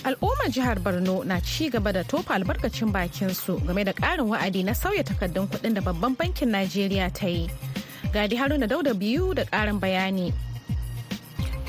Al'ummar 0.09 0.49
jihar 0.49 0.79
Borno 0.81 1.23
na 1.27 1.41
ci 1.41 1.69
gaba 1.69 1.93
da 1.93 2.03
tofa 2.03 2.33
albarkacin 2.41 2.89
bakinsu 2.97 3.61
game 3.67 3.85
da 3.85 3.93
ƙarin 3.93 4.25
wa'adi 4.33 4.65
na 4.65 4.73
sauya 4.73 5.05
takardun 5.05 5.49
kuɗin 5.53 5.75
da 5.75 5.83
babban 5.83 6.17
bankin 6.17 6.49
Najeriya 6.49 7.13
ta 7.13 7.27
yi. 7.29 7.45
Gadi 8.11 8.37
Haruna 8.37 8.67
Dauda 8.67 8.95
biyu 8.97 9.35
da 9.35 9.45
ƙarin 9.45 9.77
bayani. 9.81 10.33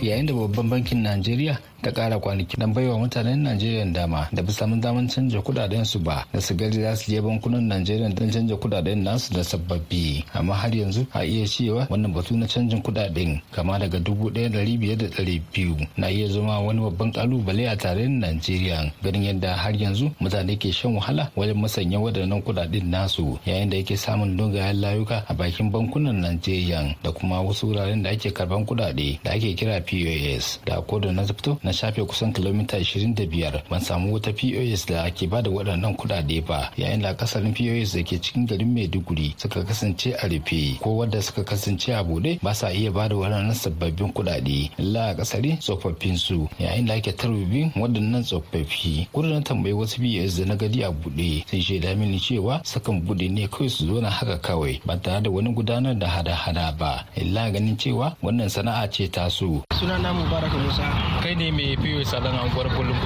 Yayin 0.01 0.25
da 0.27 0.33
babban 0.33 0.69
bankin 0.69 1.03
najeriya 1.03 1.59
ta 1.85 1.91
kara 1.91 2.19
kwanaki 2.19 2.57
don 2.57 2.73
baiwa 2.73 2.97
mutanen 2.99 3.39
najeriya 3.45 3.85
dama 3.93 4.27
da 4.33 4.41
bisa 4.41 4.65
samun 4.65 4.81
daman 4.81 5.05
canja 5.07 5.37
kuɗaɗen 5.39 5.85
su 5.85 5.99
ba 5.99 6.25
da 6.33 6.41
su 6.41 6.55
gari 6.57 6.81
za 6.81 6.95
su 6.95 7.11
je 7.11 7.21
bankunan 7.21 7.61
najeriya 7.61 8.09
don 8.09 8.31
canja 8.31 8.55
kuɗaɗen 8.57 9.03
nasu 9.05 9.33
da 9.33 9.43
sababbi. 9.43 10.25
Amma 10.33 10.53
har 10.55 10.73
yanzu 10.75 11.05
a 11.13 11.21
iya 11.23 11.45
cewa 11.45 11.85
wannan 11.89 12.13
batu 12.13 12.33
na 12.37 12.47
canjin 12.47 12.81
kuɗaɗen 12.81 13.39
kama 13.51 13.77
daga 13.79 13.99
dubu 13.99 14.29
ɗaya 14.31 14.49
dari 14.49 14.77
biyar 14.77 14.97
da 14.97 15.05
ɗari 15.05 15.41
biyu 15.53 15.75
na 15.97 16.07
iya 16.09 16.27
zama 16.27 16.59
wani 16.59 16.81
babban 16.81 17.11
ƙalubale 17.13 17.69
a 17.69 17.75
tarayyar 17.77 18.09
najeriya. 18.09 18.91
Ganin 19.03 19.23
yadda 19.23 19.53
har 19.53 19.73
yanzu 19.77 20.09
mutane 20.19 20.57
ke 20.57 20.71
shan 20.73 20.95
wahala 20.97 21.29
wajen 21.35 21.61
masanya 21.61 21.99
waɗannan 22.01 22.41
kuɗaɗen 22.41 22.89
nasu 22.89 23.37
yayin 23.45 23.69
da 23.69 23.77
yake 23.77 23.97
samun 23.97 24.35
dogayen 24.37 24.81
layuka 24.81 25.23
a 25.29 25.33
bakin 25.33 25.69
bankunan 25.69 26.15
najeriya 26.21 26.95
da 27.03 27.11
kuma 27.11 27.41
wasu 27.41 27.67
wuraren 27.69 28.01
da 28.03 28.09
ake 28.09 28.33
karɓan 28.33 28.65
kudade 28.65 29.19
da 29.23 29.31
ake 29.31 29.53
kira 29.55 29.77
pos 29.81 30.59
da 30.65 30.81
koda 30.81 31.11
na 31.11 31.23
fito 31.23 31.59
na 31.63 31.71
shafe 31.75 32.01
kusan 32.05 32.33
kilomita 32.33 32.77
25 32.79 33.61
ban 33.69 33.79
samu 33.81 34.13
wata 34.13 34.31
pos 34.33 34.85
da 34.85 35.09
ke 35.11 35.27
ba 35.27 35.41
da 35.41 35.49
waɗannan 35.51 35.95
kuɗaɗe 35.95 36.45
ba 36.47 36.71
yayin 36.77 37.01
da 37.01 37.09
akasarin 37.09 37.53
pos 37.53 37.93
da 37.93 38.03
ke 38.03 38.17
cikin 38.21 38.45
garin 38.47 38.73
maiduguri 38.73 39.33
suka 39.37 39.63
kasance 39.63 40.13
a 40.15 40.27
rufe. 40.27 40.79
Ko 40.81 40.97
wadda 40.97 41.21
suka 41.21 41.43
kasance 41.43 41.89
a 41.93 42.03
buɗe 42.03 42.39
ba 42.41 42.53
sa 42.53 42.71
iya 42.71 42.91
ba 42.91 43.07
da 43.09 43.15
waɗannan 43.15 43.53
sababbin 43.53 44.11
kuɗaɗe. 44.13 44.71
Illa 44.79 45.13
kasari 45.15 45.57
tsofaffin 45.59 46.17
su 46.17 46.47
yayin 46.59 46.85
da 46.85 46.93
ake 46.95 47.11
tarbibin 47.11 47.71
waɗannan 47.75 48.23
tsofaffi. 48.23 49.07
Kudu 49.11 49.41
tambayi 49.41 49.73
wasu 49.73 49.99
pos 50.01 50.37
da 50.39 50.45
na 50.45 50.55
gadi 50.55 50.83
a 50.83 50.89
buɗe 50.91 51.43
sai 51.49 51.61
shaida 51.61 51.95
mini 51.95 52.19
cewa 52.19 52.61
sukan 52.63 53.01
buɗe 53.01 53.29
ne 53.31 53.47
kawai 53.47 53.69
su 53.69 53.85
zo 53.87 54.01
na 54.01 54.09
haka 54.09 54.37
kawai 54.37 54.79
ba 54.85 54.97
tare 54.97 55.21
da 55.21 55.29
wani 55.29 55.53
gudanar 55.53 55.95
da 55.97 56.07
hada-hada 56.07 56.71
ba. 56.77 57.05
Illa 57.15 57.51
ganin 57.51 57.77
cewa 57.77 58.15
wannan 58.23 58.49
sana'a 58.49 58.87
ce 58.91 59.07
tasu 59.11 59.61
suna 59.79 59.97
na 59.99 60.13
mubaraka 60.13 60.57
musa. 60.57 60.83
Kai 61.23 61.35
ne 61.35 61.51
mai 61.55 61.75
fiye 61.81 62.03
salon 62.05 62.35
anguwar 62.35 62.67
kullum 62.75 62.97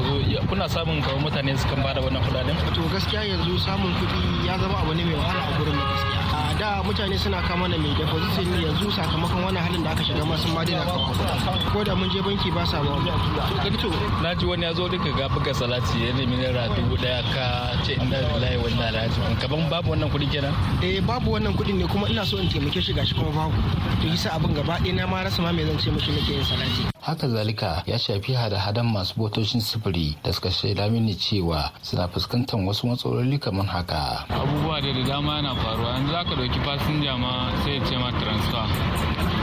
kuna 0.49 0.65
samun 0.69 1.01
kawo 1.01 1.17
mutane 1.19 1.57
su 1.57 1.67
kan 1.69 1.83
ba 1.83 1.93
da 1.93 2.01
wannan 2.01 2.21
kuɗaɗen 2.25 2.55
to 2.75 2.81
gaskiya 2.93 3.21
yanzu 3.29 3.57
samun 3.59 3.93
kuɗi 3.99 4.47
ya 4.47 4.57
zama 4.57 4.77
abu 4.81 4.93
ne 4.93 5.03
mai 5.05 5.13
wahala 5.15 5.41
a 5.45 5.51
gurin 5.57 5.77
gaskiya. 5.77 6.28
Da 6.59 6.83
mutane 6.83 7.17
suna 7.17 7.41
kama 7.41 7.67
na 7.67 7.77
mai 7.77 7.95
deposit 7.95 8.47
ne 8.51 8.61
yanzu 8.67 8.91
sakamakon 8.91 9.43
wannan 9.43 9.63
halin 9.63 9.83
da 9.83 9.91
aka 9.91 10.03
shiga 10.03 10.25
ma 10.25 10.35
sun 10.37 10.51
ma 10.53 10.65
daina 10.65 10.83
kawo. 10.83 11.07
Ko 11.71 11.83
da 11.83 11.95
mun 11.95 12.09
je 12.11 12.19
banki 12.21 12.51
ba 12.51 12.65
sa 12.65 12.83
ba 12.83 12.99
to 13.79 13.89
na 14.21 14.35
ji 14.35 14.45
wani 14.45 14.63
ya 14.65 14.73
zo 14.73 14.89
duka 14.89 15.09
ga 15.17 15.29
buga 15.29 15.53
salati 15.53 16.03
ya 16.05 16.13
nemi 16.13 16.35
naira 16.35 16.67
dubu 16.75 16.95
ɗaya 16.97 17.23
ka 17.33 17.45
ce 17.85 17.93
inda 17.95 18.19
lillahi 18.19 18.57
wa 18.57 18.69
inna 18.69 18.89
ilaihi 18.89 19.07
raji'un. 19.07 19.35
Kaman 19.39 19.69
babu 19.69 19.91
wannan 19.91 20.09
kuɗi 20.11 20.27
kenan? 20.31 20.53
Eh 20.83 20.99
babu 21.01 21.31
wannan 21.31 21.53
kuɗin 21.55 21.77
ne 21.79 21.87
kuma 21.87 22.09
ina 22.09 22.25
so 22.25 22.37
in 22.37 22.49
taimake 22.49 22.81
shi 22.81 22.93
gashi 22.93 23.15
kuma 23.15 23.31
babu. 23.31 23.55
To 24.01 24.07
yasa 24.07 24.35
abin 24.35 24.53
gaba 24.53 24.75
ɗaya 24.83 24.93
na 24.95 25.07
ma 25.07 25.23
rasa 25.23 25.41
ma 25.41 25.51
me 25.53 25.63
zan 25.65 25.79
ce 25.79 25.89
mishi 25.91 26.11
nake 26.11 26.31
yin 26.33 26.43
salati. 26.43 26.83
Haka 27.01 27.27
zalika 27.29 27.83
ya 27.87 27.97
shafi 27.99 28.33
hada-hadan 28.33 28.91
masu 28.91 29.13
motocin 29.17 29.61
sufuri 29.61 30.17
da 30.23 30.33
suka 30.33 30.51
shaida 30.51 30.89
mini 30.91 31.15
cewa 31.15 31.71
suna 31.81 32.07
fuskantar 32.07 32.59
wasu 32.59 32.87
matsaloli 32.87 33.39
kamar 33.39 33.65
haka. 33.65 34.25
Abubuwa 34.29 34.81
da 34.81 34.91
da 34.93 35.03
dama 35.07 35.35
yana 35.39 35.55
faruwa. 35.55 35.93
Yanzu 35.95 36.11
zaka 36.11 36.35
ɗauki 36.49 36.59
fasinja 36.65 37.15
ma 37.17 37.51
sai 37.63 37.73
ya 37.77 37.85
ce 37.85 37.95
ma 37.97 38.11
transfer. 38.11 38.65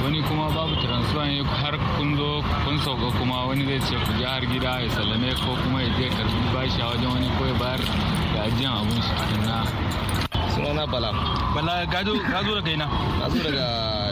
Wani 0.02 0.22
kuma 0.22 0.50
babu 0.50 0.75
transfer 0.82 1.25
ne 1.26 1.42
har 1.44 1.75
kun 1.96 2.16
zo 2.16 2.42
kun 2.64 2.78
sauka 2.80 3.10
kuma 3.18 3.46
wani 3.46 3.64
zai 3.64 3.78
ce 3.80 3.94
ku 4.04 4.12
je 4.18 4.25
har 4.25 4.40
gida 4.40 4.80
ya 4.82 4.88
sallame 4.90 5.30
ko 5.34 5.54
kuma 5.62 5.82
ya 5.82 5.88
je 5.98 6.08
karɓi 6.08 6.52
bashi 6.54 6.80
a 6.82 6.86
wajen 6.86 7.08
wani 7.10 7.28
ko 7.38 7.44
ya 7.46 7.54
bayar 7.54 7.80
da 8.34 8.42
ajiyan 8.46 8.72
abun 8.72 9.02
shi 9.02 9.12
sunana 10.54 10.86
bala. 10.86 11.10
Bala 11.54 11.86
ka 11.86 12.02
zo 12.04 12.14
daga 12.54 12.70
ina? 12.72 12.86
Na 13.20 13.28
zo 13.30 13.38
daga 13.38 14.05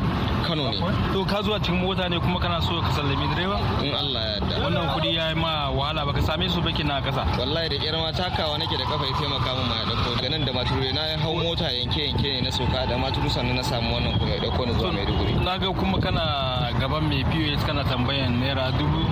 kano 0.55 0.71
ne. 0.71 0.79
To 1.13 1.25
ka 1.25 1.43
zuwa 1.43 1.59
cikin 1.61 1.81
mota 1.81 2.09
ne 2.09 2.19
kuma 2.21 2.39
kana 2.39 2.61
so 2.63 2.81
ka 2.81 2.91
sallami 2.95 3.27
direba? 3.35 3.59
In 3.83 3.95
allah 3.95 4.23
ya 4.23 4.31
yarda. 4.39 4.63
Wannan 4.63 4.87
kuɗi 4.95 5.15
ya 5.15 5.29
yi 5.29 5.35
ma 5.35 5.71
wahala 5.71 6.07
baka 6.07 6.23
same 6.23 6.49
su 6.49 6.61
baki 6.63 6.85
na 6.85 7.01
kasa 7.01 7.27
wallahi 7.39 7.69
da 7.69 7.77
kyar 7.79 7.97
ma 7.99 8.13
takawa 8.13 8.59
nake 8.59 8.77
da 8.79 8.85
kafa 8.85 9.05
ya 9.07 9.13
taimaka 9.19 9.51
min 9.55 9.67
ma 9.69 9.75
ya 9.75 9.85
ɗauko 9.85 10.15
daga 10.17 10.29
nan 10.31 10.45
da 10.45 10.53
maturu 10.53 10.93
na 10.95 11.03
hau 11.23 11.35
mota 11.37 11.65
yanke 11.73 12.07
yanke 12.07 12.23
ne 12.33 12.41
na 12.41 12.51
soka 12.51 12.87
da 12.87 12.97
maturu 12.99 13.29
sannan 13.31 13.57
na 13.57 13.63
samu 13.63 13.95
wannan 13.95 14.19
kuma 14.19 14.31
ya 14.35 14.41
ɗauko 14.41 14.67
ni 14.67 14.73
zuwa 14.79 14.93
maiduguri. 14.93 15.33
na 15.45 15.59
ga 15.59 15.69
kuma 15.73 15.99
kana 15.99 16.71
gaban 16.81 17.03
mai 17.09 17.25
biyo 17.25 17.57
kana 17.67 17.85
tambayan 17.85 18.39
naira 18.41 18.71
dubu 18.79 19.04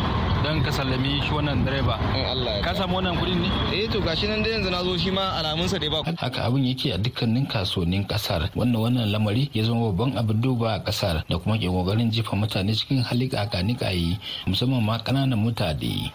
don 0.42 0.58
ka 0.62 0.70
sallami 0.74 1.22
shi 1.22 1.30
wannan 1.30 1.62
direba. 1.64 1.94
In 2.18 2.26
allah 2.26 2.52
ya 2.58 2.62
ka 2.66 2.74
samu 2.74 2.98
wannan 2.98 3.14
kuɗin 3.16 3.38
ne? 3.46 3.48
Eh 3.70 3.86
to 3.86 4.00
gashi 4.02 4.26
nan 4.26 4.42
dai 4.42 4.52
yanzu 4.58 4.70
na 4.70 4.82
zo 4.82 4.96
shi 4.98 5.10
ma 5.14 5.38
alamunsa 5.38 5.78
dai 5.78 5.88
ba 5.88 6.02
haka 6.18 6.40
abin 6.50 6.66
yake 6.66 6.90
a 6.90 6.98
dukkanin 6.98 7.46
kasuwannin 7.46 8.02
ƙasar 8.10 8.50
wannan 8.58 8.82
wannan 8.82 9.06
lamari 9.14 9.46
ya 9.54 9.62
zama 9.64 9.94
babban 9.94 10.18
abin 10.18 10.40
duba 10.42 10.74
a 10.74 10.78
ƙasar 10.82 11.22
da 11.30 11.38
kuma 11.38 11.54
ke 11.58 11.70
ƙoƙarin 11.70 12.10
jefa 12.10 12.34
mutane 12.34 12.74
cikin 12.74 13.02
hali 13.06 13.28
kakanikayi 13.30 14.18
musamman 14.46 14.82
ma 14.82 14.98
ƙananan 14.98 15.38
mutane. 15.38 16.10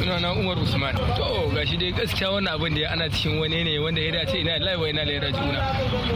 Suna 0.00 0.16
na 0.20 0.32
umar 0.32 0.56
usman. 0.56 0.96
To 0.96 1.52
gashi 1.52 1.76
dai 1.76 1.92
gaskiya 1.92 2.32
wannan 2.32 2.56
abin 2.56 2.72
da 2.74 2.88
ana 2.92 3.08
cikin 3.12 3.36
wani 3.40 3.64
ne 3.64 3.78
wanda 3.78 4.00
ya 4.00 4.12
dace 4.24 4.40
ina 4.40 4.56
live 4.58 4.88
ina 4.88 5.04
da 5.04 5.28
juna 5.28 5.60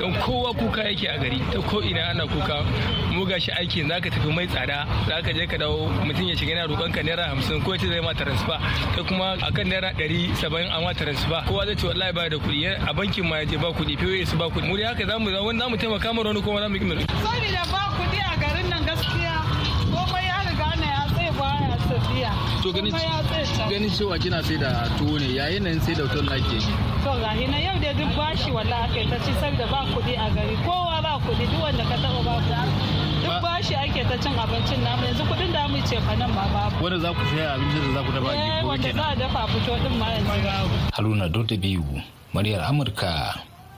don 0.00 0.14
kowa 0.24 0.54
kuka 0.56 0.82
yake 0.88 1.04
a 1.04 1.18
gari 1.20 1.38
ta 1.52 1.60
ko 1.68 1.82
ina 1.84 2.10
ana 2.16 2.24
kuka. 2.26 2.64
Mu 3.12 3.24
gashi 3.28 3.52
aiki 3.52 3.84
zaka 3.84 4.08
tafi 4.10 4.32
mai 4.32 4.46
tsada 4.46 4.86
zaka 5.08 5.32
je 5.36 5.46
ka 5.46 5.56
dawo 5.60 5.88
mutum 6.04 6.24
ya 6.28 6.34
shiga 6.36 6.52
yana 6.56 6.66
roƙon 6.68 6.92
ka 6.92 7.02
naira 7.02 7.25
hamsin 7.28 7.62
ko 7.62 7.76
ce 7.76 7.86
zai 7.88 8.00
ma 8.00 8.12
transfer. 8.14 8.58
Kai 8.94 9.04
kuma 9.08 9.36
akan 9.42 9.66
naira 9.68 9.92
ɗari 9.98 10.34
saba'in 10.36 10.70
a 10.70 10.80
ma 10.80 10.92
transfer. 10.94 11.42
Kowa 11.46 11.66
zai 11.66 11.74
ce 11.76 11.86
wallahi 11.86 12.12
ba 12.12 12.28
da 12.28 12.36
kuɗi 12.36 12.66
a 12.88 12.92
bankin 12.92 13.24
ma 13.28 13.38
ya 13.38 13.44
je 13.46 13.56
ba 13.56 13.68
kuɗi 13.72 13.96
POS 13.98 14.34
ba 14.34 14.46
kuɗi. 14.48 14.66
Mu 14.68 14.76
dai 14.76 14.86
haka 14.86 15.06
za 15.06 15.18
mu 15.18 15.30
wani 15.30 15.58
za 15.58 15.68
mu 15.68 15.76
taimaka 15.76 16.12
mana 16.12 16.28
wani 16.30 16.42
kuma 16.42 16.60
za 16.60 16.68
mu 16.68 16.76
yi 16.76 16.86
saboda 16.86 17.62
ba 17.72 17.82
kuɗi 17.96 18.18
a 18.20 18.36
garin 18.40 18.68
nan 18.70 18.82
gaskiya 18.86 19.34
komai 19.92 20.24
ya 20.26 20.38
riga 20.48 20.68
na 20.80 20.86
ya 20.86 21.02
tsaye 21.12 21.30
baya 21.38 21.76
tafiya. 21.88 22.32
To 22.62 22.72
ganin 22.72 23.90
cewa 23.90 24.18
kina 24.18 24.42
sai 24.42 24.56
da 24.56 24.88
tuwo 24.98 25.18
ne 25.18 25.28
yayin 25.38 25.62
nan 25.62 25.80
sai 25.80 25.94
da 25.94 26.02
wutar 26.04 26.24
lake 26.24 26.58
to 27.04 27.10
ga 27.22 27.30
hina 27.38 27.58
yau 27.60 27.78
da 27.80 27.92
duk 27.92 28.10
bashi 28.16 28.50
wallahi 28.50 29.00
aka 29.00 29.10
ta 29.10 29.18
ci 29.24 29.32
saboda 29.40 29.66
ba 29.70 29.80
kuɗi 29.94 30.14
a 30.18 30.26
gari. 30.34 30.56
Kowa 30.64 31.00
ba 31.02 31.18
kuɗi 31.24 31.44
duk 31.50 31.62
wanda 31.62 31.84
ka 31.84 31.96
taɓa 32.02 32.20
ba 32.24 32.32
kuɗi. 32.46 32.95
Duk 33.26 33.42
bashi 33.42 33.74
ake 33.74 34.02
ta 34.08 34.16
cin 34.22 34.34
abincin 34.38 34.80
namu 34.86 35.02
yanzu 35.06 35.22
kuɗin 35.28 35.50
da 35.52 35.62
mu 35.68 35.78
ce 35.88 35.96
fa 36.06 36.12
nan 36.16 36.30
ma 36.36 36.44
babu 36.54 36.84
wanda 36.84 36.98
za 37.04 37.10
ku 37.16 37.22
saya 37.34 37.46
abincin 37.58 37.80
da 37.84 37.90
za 37.94 38.00
ku 38.06 38.10
dafa 38.16 38.30
eh 38.34 38.62
wanda 38.68 38.90
za 38.94 39.04
a 39.10 39.14
dafa 39.20 39.40
fito 39.52 39.72
din 39.82 39.94
ma 40.00 40.06
yanzu 40.14 40.76
haruna 40.96 41.26
dota 41.28 41.56
biyu 41.58 41.84
muryar 42.32 42.62
amurka 42.70 43.12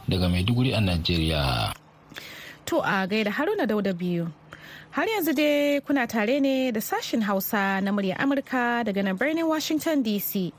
daga 0.09 0.27
maiduguri 0.29 0.71
a 0.77 0.81
najeriya 0.81 1.73
To 2.69 2.81
a 2.85 3.09
gaida 3.09 3.31
Haruna 3.33 3.67
Dauda 3.67 3.95
biyu. 3.97 4.29
Har 4.91 5.07
yanzu 5.09 5.33
dai 5.35 5.81
kuna 5.81 6.07
tare 6.07 6.39
ne 6.39 6.71
da 6.71 6.81
sashin 6.81 7.23
Hausa 7.23 7.81
na 7.81 7.91
murya 7.93 8.15
Amurka 8.21 8.85
daga 8.85 9.03
nan 9.03 9.17
birnin 9.17 9.49
Washington 9.49 10.03
DC. 10.05 10.53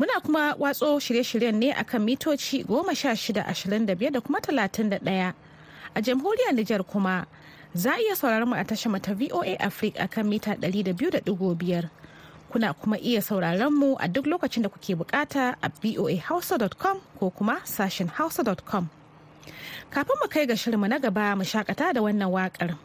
Muna 0.00 0.16
kuma 0.24 0.54
watso 0.58 0.96
shirye-shiryen 0.98 1.52
ne 1.60 1.70
akan 1.74 2.06
mitoci 2.08 2.64
goma 2.64 2.96
sha 2.96 3.10
shida 3.12 3.44
ashirin 3.44 3.84
da 3.84 3.94
biyar 3.94 4.12
da 4.12 4.20
kuma 4.20 4.40
talatin 4.40 4.88
da 4.88 4.96
ɗaya. 4.98 5.34
A 5.94 6.00
jamhuriyar 6.00 6.54
Nijar 6.56 6.82
kuma 6.88 7.26
za 7.74 7.92
a 7.96 8.00
iya 8.00 8.14
sauraron 8.16 8.48
mu 8.48 8.54
a 8.56 8.64
tashar 8.64 8.92
mata 8.92 9.14
VOA 9.14 9.56
Africa 9.60 10.04
akan 10.04 10.24
mita 10.28 10.52
ɗari 10.56 10.84
da 10.84 10.92
biyu 10.92 11.10
da 11.10 11.20
ɗigo 11.20 11.54
biyar. 11.56 11.88
Kuna 12.52 12.72
kuma 12.76 12.96
iya 13.00 13.22
sauraron 13.24 13.72
mu 13.72 13.96
a 13.98 14.08
duk 14.08 14.26
lokacin 14.26 14.62
da 14.62 14.68
kuke 14.68 14.92
buƙata 14.96 15.56
a 15.62 15.68
voahausa.com 15.68 17.00
ko 17.18 17.30
kuma 17.30 17.60
sashin 17.64 18.08
hausa.com. 18.12 18.90
Kafin 19.90 20.16
mu 20.20 20.28
kai 20.28 20.44
ga 20.46 20.54
shirinmu 20.54 20.88
na 20.88 20.98
gaba 20.98 21.32
mu 21.36 21.44
shakata 21.44 21.92
da 21.96 22.00
wannan 22.04 22.28
waƙar. 22.28 22.76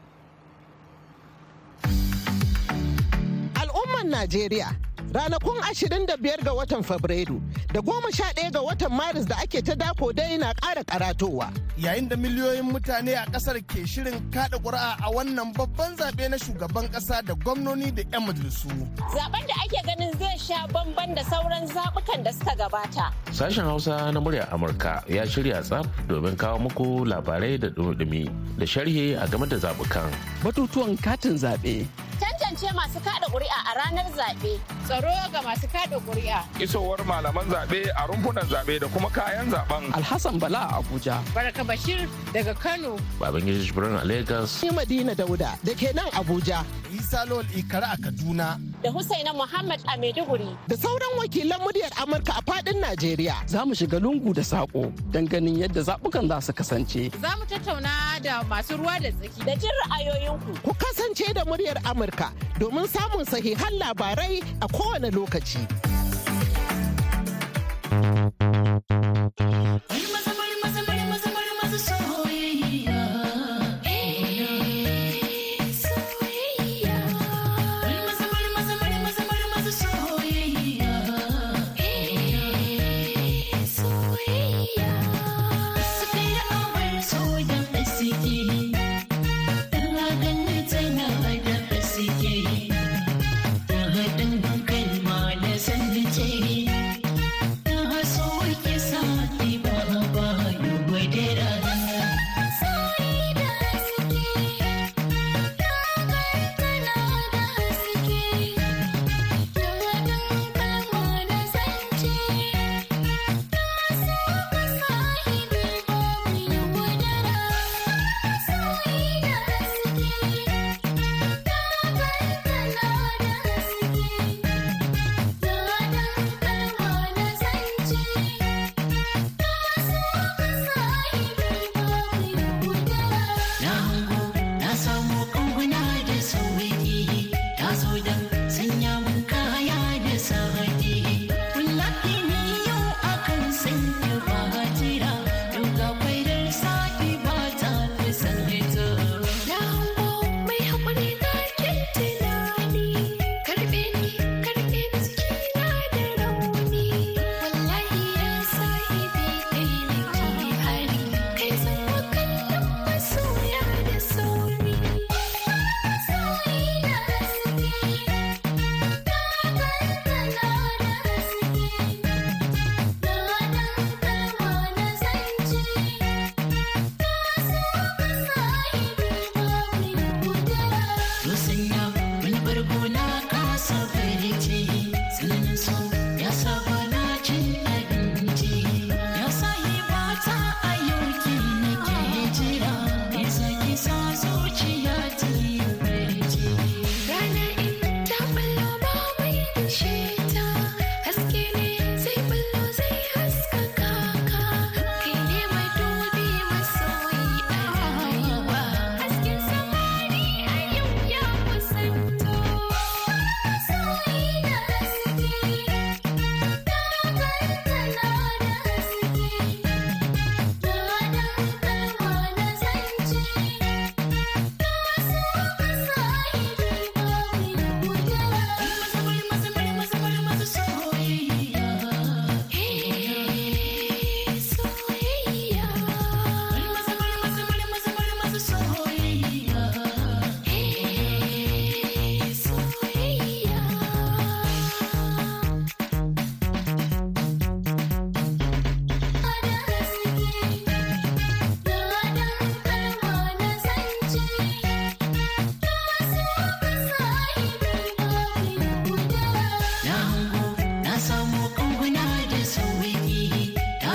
Al'umman 3.59 4.07
Najeriya 4.07 4.86
ranakun 5.13 5.55
25 5.63 6.43
ga 6.43 6.53
watan 6.53 6.83
Fabrairu 6.83 7.39
da 7.73 7.79
11 7.81 8.51
ga 8.51 8.61
watan 8.61 8.91
Maris 8.91 9.25
da 9.25 9.35
ake 9.43 9.61
ta 9.63 9.75
dako 9.75 10.11
dai 10.13 10.37
na 10.37 10.53
ƙara 10.53 10.83
karatowa. 10.83 11.47
Yayin 11.77 12.09
da 12.09 12.15
miliyoyin 12.15 12.65
mutane 12.67 13.13
a 13.15 13.25
ƙasar 13.31 13.61
ke 13.67 13.85
shirin 13.87 14.19
kada 14.31 14.57
ƙuri'a 14.59 14.97
a 14.99 15.11
wannan 15.13 15.53
babban 15.55 15.95
zaɓe 15.97 16.29
na 16.29 16.37
shugaban 16.37 16.89
ƙasa 16.91 17.23
da 17.25 17.33
gwamnoni 17.33 17.91
da 17.95 18.03
'yan 18.11 18.27
majalisu. 18.27 18.67
Zaben 19.15 19.43
da 19.47 19.53
ake 19.63 19.79
ganin 19.85 20.11
zai 20.19 20.37
sha 20.37 20.67
bamban 20.67 21.15
da 21.15 21.23
sauran 21.23 21.67
zaɓukan 21.71 22.23
da 22.23 22.31
suka 22.31 22.55
gabata. 22.57 23.11
Sashen 23.31 23.63
Hausa 23.65 24.11
na 24.11 24.19
muryar 24.19 24.49
Amurka 24.51 25.03
ya 25.07 25.23
shirya 25.23 25.61
tsaf 25.63 25.87
domin 26.07 26.35
kawo 26.35 26.59
muku 26.59 27.05
labarai 27.05 27.59
da 27.59 27.69
dumi 27.69 28.27
da 28.57 28.65
sharhi 28.65 29.15
a 29.15 29.27
game 29.27 29.47
da 29.47 29.55
zaɓukan. 29.57 30.11
Batutuwan 30.43 30.97
katin 31.01 31.37
zaɓe. 31.37 31.87
Tantance 32.47 32.71
masu 32.75 32.99
kada 33.03 33.27
ƙuri'a 33.27 33.59
a 33.59 33.71
ranar 33.75 34.07
zaɓe. 34.15 34.55
Tsaro 34.87 35.11
ga 35.33 35.41
masu 35.43 35.67
kada 35.67 35.99
ƙuri'a. 35.99 36.39
Isowar 36.63 37.03
malaman 37.03 37.43
zaɓe 37.51 37.91
a 37.91 38.07
rumfunan 38.07 38.47
zaɓe 38.47 38.79
da 38.79 38.87
kuma 38.87 39.09
kayan 39.09 39.51
zaɓen. 39.51 39.91
Alhassan 39.91 40.39
Bala 40.39 40.59
a 40.71 40.79
Abuja. 40.81 41.19
Baraka 41.35 41.63
Bashir 41.65 42.07
daga 42.31 42.55
Kano. 42.57 42.95
Babangida 43.19 43.59
Jibrin 43.59 44.01
a 44.01 44.05
Lagos. 44.05 44.63
Ni 44.63 44.69
Madina 44.69 45.13
Dauda 45.13 45.59
da 45.61 45.73
ke 45.75 45.93
nan 45.93 46.07
Abuja. 46.15 46.63
Isa 46.95 47.25
Lol 47.27 47.43
Ikara 47.51 47.93
a 47.93 47.97
Kaduna. 47.97 48.55
Da 48.83 48.91
Husaina 48.91 49.33
Muhammad 49.33 49.79
a 49.87 49.97
Maiduguri. 49.97 50.55
Da 50.67 50.75
sauran 50.77 51.17
wakilan 51.17 51.59
muryar 51.61 51.91
Amurka 51.97 52.33
a 52.37 52.41
faɗin 52.41 52.79
Najeriya. 52.81 53.35
Za 53.47 53.65
mu 53.65 53.73
shiga 53.73 53.99
lungu 53.99 54.33
da 54.33 54.41
saƙo 54.41 54.91
don 55.11 55.27
ganin 55.27 55.57
yadda 55.57 55.81
zaɓukan 55.83 56.27
za 56.27 56.39
su 56.41 56.53
kasance. 56.53 57.09
Za 57.21 57.35
mu 57.37 57.45
tattauna 57.45 58.21
da 58.21 58.43
masu 58.43 58.77
ruwa 58.77 58.99
da 59.01 59.09
tsaki. 59.11 59.43
Da 59.45 59.55
jin 59.55 59.71
ra'ayoyinku. 59.83 60.61
Ku 60.63 60.73
kasance 60.73 61.33
da 61.33 61.43
muryar 61.45 61.77
Amurka 61.83 62.31
domin 62.59 62.87
samun 62.87 63.25
sahihan 63.25 63.73
labarai 63.81 64.43
a 64.61 64.67
kowane 64.67 65.09
lokaci. 65.11 65.65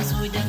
Mas 0.03 0.13
cuidado. 0.15 0.42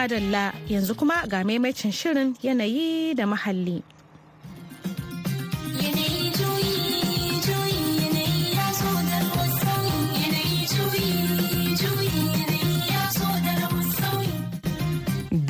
Madalla. 0.00 0.52
Yanzu 0.68 0.94
kuma 0.96 1.26
ga 1.28 1.44
maimacin 1.44 1.92
shirin 1.92 2.32
yanayi 2.42 3.14
da 3.16 3.26
muhalli. 3.26 3.82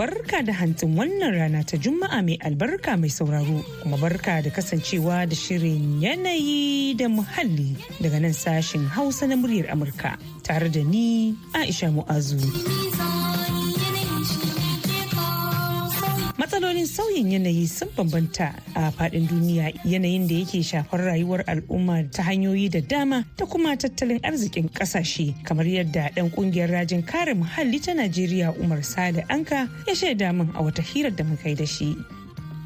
barka 0.01 0.41
da 0.41 0.53
hantsin 0.57 0.97
wannan 0.97 1.29
rana 1.37 1.61
ta 1.61 1.77
juma'a 1.77 2.25
mai 2.25 2.39
albarka 2.41 2.97
mai 2.97 3.13
sauraro 3.13 3.61
kuma 3.85 3.97
barka 4.01 4.41
da 4.41 4.49
kasancewa 4.49 5.29
da 5.29 5.37
shirin 5.37 6.01
yanayi 6.01 6.97
da 6.97 7.05
muhalli 7.05 7.77
daga 8.01 8.17
nan 8.25 8.33
sashen 8.33 8.89
hausa 8.89 9.29
na 9.29 9.37
muryar 9.37 9.69
amurka 9.69 10.17
tare 10.47 10.73
da 10.73 10.81
ni 10.93 11.37
aisha 11.53 11.93
mu'azu. 11.93 12.41
Matsalolin 16.61 16.85
sauyin 16.87 17.31
yanayi 17.31 17.67
sun 17.69 17.89
bambanta 17.97 18.53
a 18.77 18.91
faɗin 18.93 19.27
duniya 19.29 19.73
yanayin 19.85 20.29
da 20.29 20.35
yake 20.35 20.63
shafar 20.63 21.01
rayuwar 21.01 21.41
al'umma 21.49 22.05
ta 22.13 22.23
hanyoyi 22.23 22.69
da 22.71 22.81
dama 22.81 23.25
ta 23.37 23.47
kuma 23.47 23.77
tattalin 23.77 24.21
arzikin 24.23 24.69
ƙasashe 24.69 25.35
kamar 25.45 25.65
yadda 25.65 26.11
ɗan 26.15 26.31
ƙungiyar 26.31 26.69
rajin 26.71 27.03
kare 27.03 27.33
muhalli 27.35 27.81
ta 27.81 27.93
najeriya 27.95 28.53
umar 28.61 28.83
sale 28.83 29.25
anka 29.31 29.69
ya 29.87 29.95
shaida 29.95 30.33
min 30.37 30.51
a 30.55 30.61
wata 30.63 30.83
hirar 30.83 31.17
da 31.17 31.25
muka 31.25 31.49
yi 31.49 31.55
da 31.55 31.65
shi. 31.65 31.97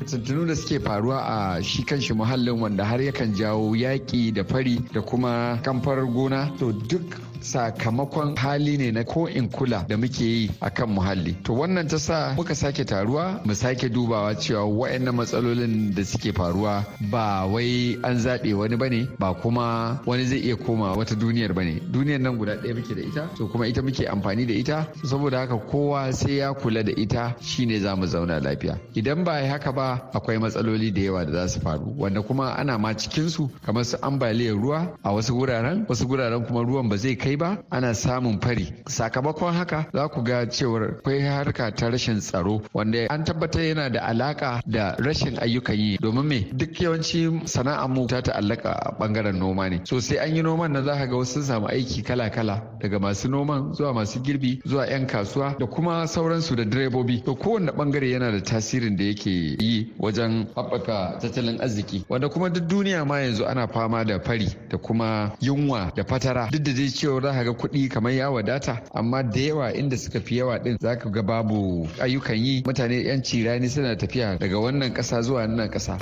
Tuntunu 0.05 0.47
da 0.47 0.55
suke 0.57 0.83
faruwa 0.83 1.23
a 1.57 1.63
shi 1.63 1.85
kanshi 1.85 2.13
muhallin 2.15 2.59
wanda 2.61 2.85
har 2.85 2.99
yakan 2.99 3.33
jawo 3.35 3.73
yaƙi 3.79 4.35
da 4.35 4.43
fari 4.43 4.77
da 4.93 5.01
kuma 5.03 5.61
kamfar 5.63 6.03
gona 6.13 6.51
to 6.59 6.73
duk 6.73 7.21
sakamakon 7.45 8.37
hali 8.37 8.77
ne 8.79 8.91
na 8.91 9.05
ko 9.05 9.27
in 9.29 9.49
kula 9.49 9.85
da 9.89 9.97
muke 9.97 10.25
yi 10.25 10.51
a 10.61 10.71
kan 10.71 10.89
muhalli. 10.89 11.35
To 11.45 11.53
wannan 11.53 11.89
ta 11.91 11.99
sa 11.99 12.35
muka 12.37 12.55
sake 12.55 12.85
taruwa 12.85 13.45
mu 13.45 13.55
sake 13.55 13.89
dubawa 13.89 14.35
cewa 14.35 14.65
waɗannan 14.65 15.15
matsalolin 15.15 15.95
da 15.95 16.03
suke 16.05 16.33
faruwa 16.33 16.85
ba 17.11 17.47
wai 17.47 17.97
an 18.03 18.17
zaɓe 18.19 18.55
wani 18.55 18.77
ba 18.77 18.89
ne 18.89 19.07
ba 19.19 19.35
kuma 19.35 20.01
wani 20.07 20.25
zai 20.25 20.39
iya 20.41 20.57
koma 20.57 20.93
wata 20.97 21.15
duniyar 21.15 21.53
ba 21.55 21.63
ne 21.65 21.81
duniyar 21.93 22.21
nan 22.21 22.37
guda 22.39 22.57
ɗaya 22.57 22.75
muke 22.75 22.95
da 22.95 23.03
ita 23.03 23.29
to 23.37 23.47
kuma 23.49 23.67
ita 23.69 23.83
muke 23.83 24.07
amfani 24.09 24.47
da 24.47 24.55
ita. 24.55 24.87
Saboda 25.05 25.39
haka 25.39 25.57
kowa 25.59 26.13
sai 26.13 26.39
ya 26.39 26.55
kula 26.55 26.83
da 26.83 26.93
ita 26.97 27.37
shine 27.41 27.79
za 27.81 27.97
mu 27.97 28.07
zauna 28.07 28.41
lafiya. 28.41 28.79
Idan 28.95 29.25
ba 29.25 29.45
haka 29.47 29.73
ba 29.73 30.09
akwai 30.15 30.39
matsaloli 30.39 30.91
da 30.91 31.01
yawa 31.03 31.25
da 31.25 31.33
za 31.33 31.49
su 31.49 31.61
faru 31.61 31.95
wanda 31.99 32.23
kuma 32.23 32.57
ana 32.57 32.79
ma 32.79 32.95
cikinsu 32.95 33.51
kamar 33.67 33.85
su 33.85 33.97
ambaliyar 34.03 34.57
ruwa 34.57 34.97
a 35.03 35.13
wasu 35.13 35.37
wuraren 35.37 35.85
wasu 35.89 36.09
wuraren 36.09 36.45
kuma 36.47 36.63
ruwan 36.63 36.89
ba 36.89 36.97
zai 36.97 37.17
kai 37.17 37.34
ba 37.37 37.59
ana 37.71 37.95
samun 37.95 38.41
fari. 38.41 38.73
Sakamakon 38.87 39.53
haka 39.55 39.87
za 39.93 40.09
ku 40.09 40.23
ga 40.23 40.47
cewar 40.47 40.99
akwai 40.99 41.21
harka 41.21 41.71
ta 41.75 41.89
rashin 41.91 42.21
tsaro 42.21 42.63
wanda 42.75 43.07
an 43.11 43.25
tabbatar 43.25 43.63
yana 43.63 43.91
da 43.91 44.01
alaka 44.07 44.61
da 44.67 44.97
rashin 44.99 45.39
ayyukan 45.39 45.77
yi. 45.77 45.99
Domin 45.99 46.25
me? 46.25 46.41
Duk 46.53 46.81
yawanci 46.81 47.47
sana'ar 47.47 47.89
mu 47.89 48.07
ta 48.07 48.21
ta'allaka 48.23 48.71
a 48.73 48.93
ɓangaren 48.99 49.39
noma 49.39 49.69
ne. 49.71 49.81
So 49.85 50.01
sai 50.01 50.19
an 50.19 50.35
yi 50.37 50.43
noman 50.43 50.73
na 50.73 50.83
za 50.83 50.95
ka 50.97 51.07
ga 51.07 51.17
wasu 51.17 51.43
samu 51.43 51.67
aiki 51.69 52.03
kala-kala 52.03 52.63
daga 52.81 52.99
masu 52.99 53.29
noman 53.29 53.73
zuwa 53.75 53.95
masu 53.95 54.21
girbi 54.21 54.61
zuwa 54.65 54.87
'yan 54.87 55.07
kasuwa 55.07 55.57
da 55.59 55.67
kuma 55.67 56.07
sauransu 56.07 56.57
da 56.57 56.65
direbobi. 56.65 57.23
To 57.25 57.35
kowanne 57.35 57.71
ɓangare 57.73 58.11
yana 58.11 58.31
da 58.33 58.41
tasirin 58.41 58.97
da 58.97 59.05
yake 59.05 59.31
yi 59.61 59.93
wajen 59.99 60.47
haɓaka 60.57 61.19
tattalin 61.21 61.61
arziki. 61.61 62.05
Wanda 62.09 62.29
kuma 62.29 62.51
duk 62.51 62.67
duniya 62.69 63.05
ma 63.05 63.21
yanzu 63.21 63.45
ana 63.47 63.67
fama 63.69 64.05
da 64.05 64.19
fari 64.21 64.49
da 64.71 64.79
kuma 64.79 65.33
yunwa 65.41 65.93
da 65.95 66.05
fatara. 66.05 66.49
Duk 66.51 66.63
da 66.63 66.73
dai 66.73 66.89
cewa 66.91 67.21
za 67.25 67.33
ka 67.33 67.45
ga 67.45 67.53
kuɗi 67.53 67.89
kamar 67.89 68.13
ya 68.13 68.31
wadata 68.31 68.83
amma 68.95 69.23
da 69.23 69.41
yawa 69.41 69.73
inda 69.73 69.97
suka 69.97 70.21
fi 70.21 70.37
yawa 70.37 70.59
din 70.59 70.77
za 70.81 70.97
ka 70.99 71.09
ga 71.11 71.23
babu 71.23 71.89
ayyukan 72.01 72.37
yi 72.37 72.63
mutane 72.67 73.01
'yan 73.05 73.23
cirani 73.23 73.69
suna 73.69 73.97
tafiya 73.97 74.39
daga 74.39 74.59
wannan 74.61 74.93
ƙasa 74.95 75.23
zuwa 75.23 75.41
wannan 75.47 75.69
ƙasa. 75.71 75.99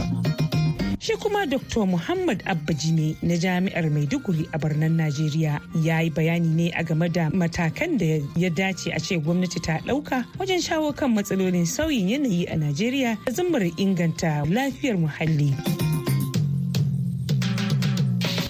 Shi 1.02 1.16
kuma 1.18 1.46
Dr. 1.46 1.82
Muhammad 1.86 2.42
Abba 2.46 2.72
Jime 2.74 3.16
na 3.22 3.34
Jami'ar 3.34 3.90
Maiduguri 3.90 4.46
a 4.54 4.58
birnin 4.58 4.94
Najeriya 4.96 5.58
ya 5.82 5.98
yi 5.98 6.10
bayani 6.10 6.54
ne 6.54 6.70
a 6.78 6.84
game 6.84 7.08
da 7.10 7.28
matakan 7.30 7.98
da 7.98 8.22
ya 8.38 8.48
dace 8.50 8.86
a 8.94 9.00
ce 9.00 9.18
gwamnati 9.18 9.58
ta 9.60 9.78
ɗauka 9.82 10.22
wajen 10.38 10.62
shawo 10.62 10.94
kan 10.94 11.10
matsalolin 11.10 11.66
sauyin 11.66 12.06
yanayi 12.08 12.46
a 12.46 12.54
Najeriya 12.54 13.18
da 13.26 13.32
zumar 13.32 13.62
inganta 13.76 14.46
lafiyar 14.46 14.94
muhalli. 14.96 15.91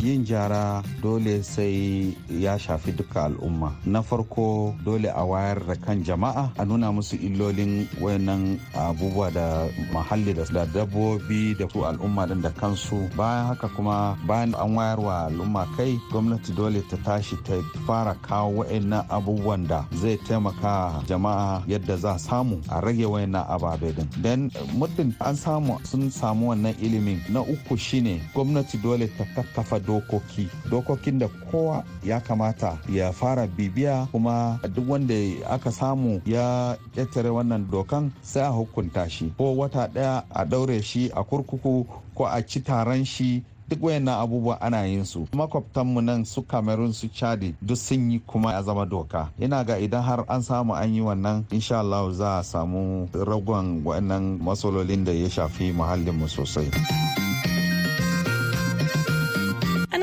Yin 0.03 0.25
jara 0.27 0.83
dole 1.03 1.43
sai 1.47 2.11
ya 2.29 2.59
shafi 2.59 2.91
duka 2.93 3.25
al'umma. 3.31 3.71
Na 3.87 4.03
farko 4.03 4.75
dole 4.85 5.07
a 5.07 5.23
wayar 5.23 5.63
da 5.67 5.75
kan 5.79 6.03
jama'a 6.03 6.51
a 6.59 6.65
nuna 6.67 6.91
musu 6.93 7.15
illolin 7.17 7.87
wayannan 8.03 8.59
abubuwa 8.75 9.31
da 9.31 9.69
muhalli 9.95 10.35
da 10.35 10.43
dabbobi 10.67 11.55
da 11.55 11.69
su 11.71 11.87
al'umma 11.87 12.27
din 12.27 12.43
da 12.43 12.51
kansu. 12.51 13.07
Bayan 13.17 13.47
haka 13.55 13.69
kuma 13.71 14.19
bayan 14.27 14.55
an 14.59 14.75
wayar 14.75 14.99
wa 14.99 15.27
al'umma 15.31 15.67
kai 15.79 15.95
gwamnati 16.11 16.51
dole 16.53 16.83
ta 16.91 16.97
tashi 17.07 17.37
ta 17.47 17.55
fara 17.87 18.15
kawo 18.27 18.67
wayannan 18.67 19.07
abubuwan 19.09 19.67
da 19.71 19.87
zai 19.95 20.19
taimaka 20.27 20.99
jama'a 21.07 21.63
yadda 21.71 21.97
za 21.97 22.19
samu 22.19 22.59
a 22.69 22.81
rage 22.83 23.07
wayannan 23.07 23.47
ababe 23.47 23.95
din. 23.95 24.09
Dan 24.19 24.51
muddin 24.75 25.15
an 25.23 25.37
samu 25.39 25.79
sun 25.87 26.11
samu 26.11 26.51
wannan 26.51 26.75
ilimin 26.83 27.23
na 27.31 27.41
uku 27.41 27.77
shine 27.79 28.19
gwamnati 28.35 28.79
dole 28.83 29.07
ta 29.19 29.25
kakkafa 29.35 29.79
dokoki 29.93 30.49
dokokin 30.71 31.19
da 31.19 31.29
kowa 31.29 31.85
ya 32.05 32.21
kamata 32.21 32.79
ya 32.89 33.13
fara 33.13 33.47
bibiya 33.47 34.07
kuma 34.13 34.59
duk 34.75 34.89
wanda 34.91 35.15
aka 35.51 35.71
samu 35.73 36.21
ya 36.27 36.77
ƙetare 36.97 37.29
wannan 37.31 37.69
dokan 37.71 38.13
sai 38.23 38.43
a 38.43 38.51
hukunta 38.51 39.09
shi. 39.11 39.33
Ko 39.37 39.53
wata 39.57 39.89
ɗaya 39.89 40.25
a 40.31 40.45
ɗaure 40.45 40.83
shi 40.83 41.11
a 41.15 41.23
kurkuku 41.25 41.87
ko 42.15 42.25
a 42.25 42.43
ci 42.43 42.61
taron 42.61 43.05
shi 43.05 43.43
duk 43.69 43.83
wayannan 43.83 44.21
abubuwa 44.21 44.61
ana 44.61 44.85
yin 44.87 45.05
su. 45.05 45.27
Makwabtanmu 45.33 46.01
nan 46.01 46.25
su 46.25 46.43
cameroon 46.43 46.93
su 46.93 47.09
chadi 47.09 47.55
duk 47.63 47.77
sun 47.77 48.11
yi 48.11 48.19
kuma 48.27 48.53
ya 48.53 48.63
zama 48.63 48.87
doka. 48.87 49.29
Ina 49.41 49.65
ga 49.65 49.79
idan 49.79 50.03
har 50.03 50.25
an 50.29 50.43
samu 50.43 50.75
an 50.75 50.95
yi 50.95 51.01
wannan 51.01 51.45
insha 51.51 51.79
Allah 51.81 52.13
za 52.13 52.39
a 52.39 52.45
samu 52.45 53.09
ragon 53.15 53.83
wayannan 53.85 54.39
matsalolin 54.41 55.05
da 55.05 55.13
ya 55.13 55.29
shafi 55.29 55.73
muhallinmu 55.73 56.29
sosai. 56.29 56.69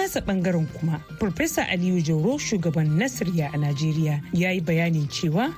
Nasa 0.10 0.22
ɓangaren 0.26 0.66
kuma 0.74 1.00
Farfesa 1.20 1.68
Aliyu 1.70 2.02
Jauro 2.02 2.38
shugaban 2.40 2.98
Nasirya 2.98 3.52
a 3.54 3.58
Najeriya 3.58 4.22
ya 4.34 4.52
yi 4.52 4.62
bayanin 4.62 5.08
cewa 5.08 5.54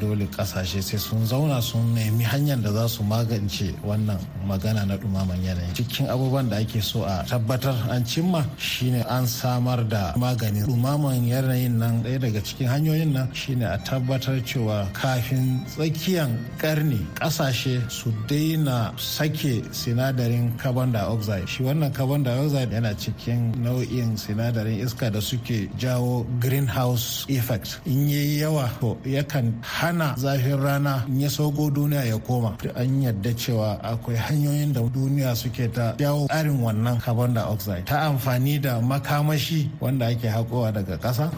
dole 0.00 0.26
ƙasashe 0.26 0.82
sai 0.82 0.98
sun 0.98 1.24
zauna 1.26 1.60
sun 1.62 1.94
nemi 1.94 2.24
hanyar 2.24 2.62
da 2.62 2.72
za 2.72 2.88
su 2.88 3.02
magance 3.04 3.74
wannan 3.84 4.18
magana 4.46 4.86
na 4.86 4.96
dumaman 4.96 5.36
yanayi. 5.44 5.74
Cikin 5.74 6.08
abubuwan 6.08 6.48
da 6.48 6.56
ake 6.56 6.80
so 6.82 7.04
a 7.04 7.24
tabbatar 7.28 7.76
an 7.90 8.02
cimma 8.04 8.44
shine 8.58 9.04
an 9.08 9.26
samar 9.26 9.84
da 9.84 10.12
maganin 10.16 10.64
dumaman 10.66 11.20
yanayin 11.28 11.76
nan. 11.78 12.02
Ɗaya 12.02 12.18
daga 12.20 12.40
cikin 12.40 12.68
hanyoyin 12.68 13.12
nan 13.12 13.28
shine 13.34 13.62
a 13.62 13.76
tabbatar 13.84 14.40
cewa 14.42 14.88
kafin 14.92 15.60
tsakiyan 15.68 16.32
karni 16.58 17.04
ƙasashe 17.20 17.90
su 17.90 18.10
daina 18.26 18.92
sake 18.98 19.62
sinadarin 19.72 20.56
carbon 20.58 20.92
dioxide. 20.92 21.46
Shi 21.48 21.62
wannan 21.62 21.92
carbon 21.94 22.22
dioxide 22.24 22.70
yana 22.72 22.94
cikin 22.96 23.52
nau'in 23.62 24.16
sinadarin 24.16 24.80
iska 24.80 25.12
da 25.12 25.20
suke 25.20 25.68
jawo 25.76 26.24
greenhouse 26.40 27.26
effect. 27.28 27.80
In 27.84 28.08
yayi 28.08 28.40
yawa 28.40 28.70
to 28.80 28.96
yakan 29.04 29.52
hana 29.90 30.14
zafin 30.16 30.56
rana 30.62 31.04
in 31.08 31.20
ya 31.20 31.30
sauko 31.30 31.70
duniya 31.70 32.04
ya 32.04 32.18
koma 32.18 32.54
an 32.76 33.02
yadda 33.02 33.34
cewa 33.34 33.82
akwai 33.82 34.16
hanyoyin 34.16 34.72
da 34.72 34.80
duniya 34.86 35.34
suke 35.36 35.66
ta 35.74 35.94
jawo 35.98 36.26
tsarin 36.30 36.62
wannan 36.62 36.98
carbon 37.02 37.34
dioxide 37.34 37.84
ta 37.86 38.06
amfani 38.06 38.58
da 38.62 38.78
makamashi 38.80 39.66
wanda 39.80 40.06
ake 40.06 40.28
haƙowa 40.30 40.72
daga 40.72 40.96
ƙasa. 40.98 41.30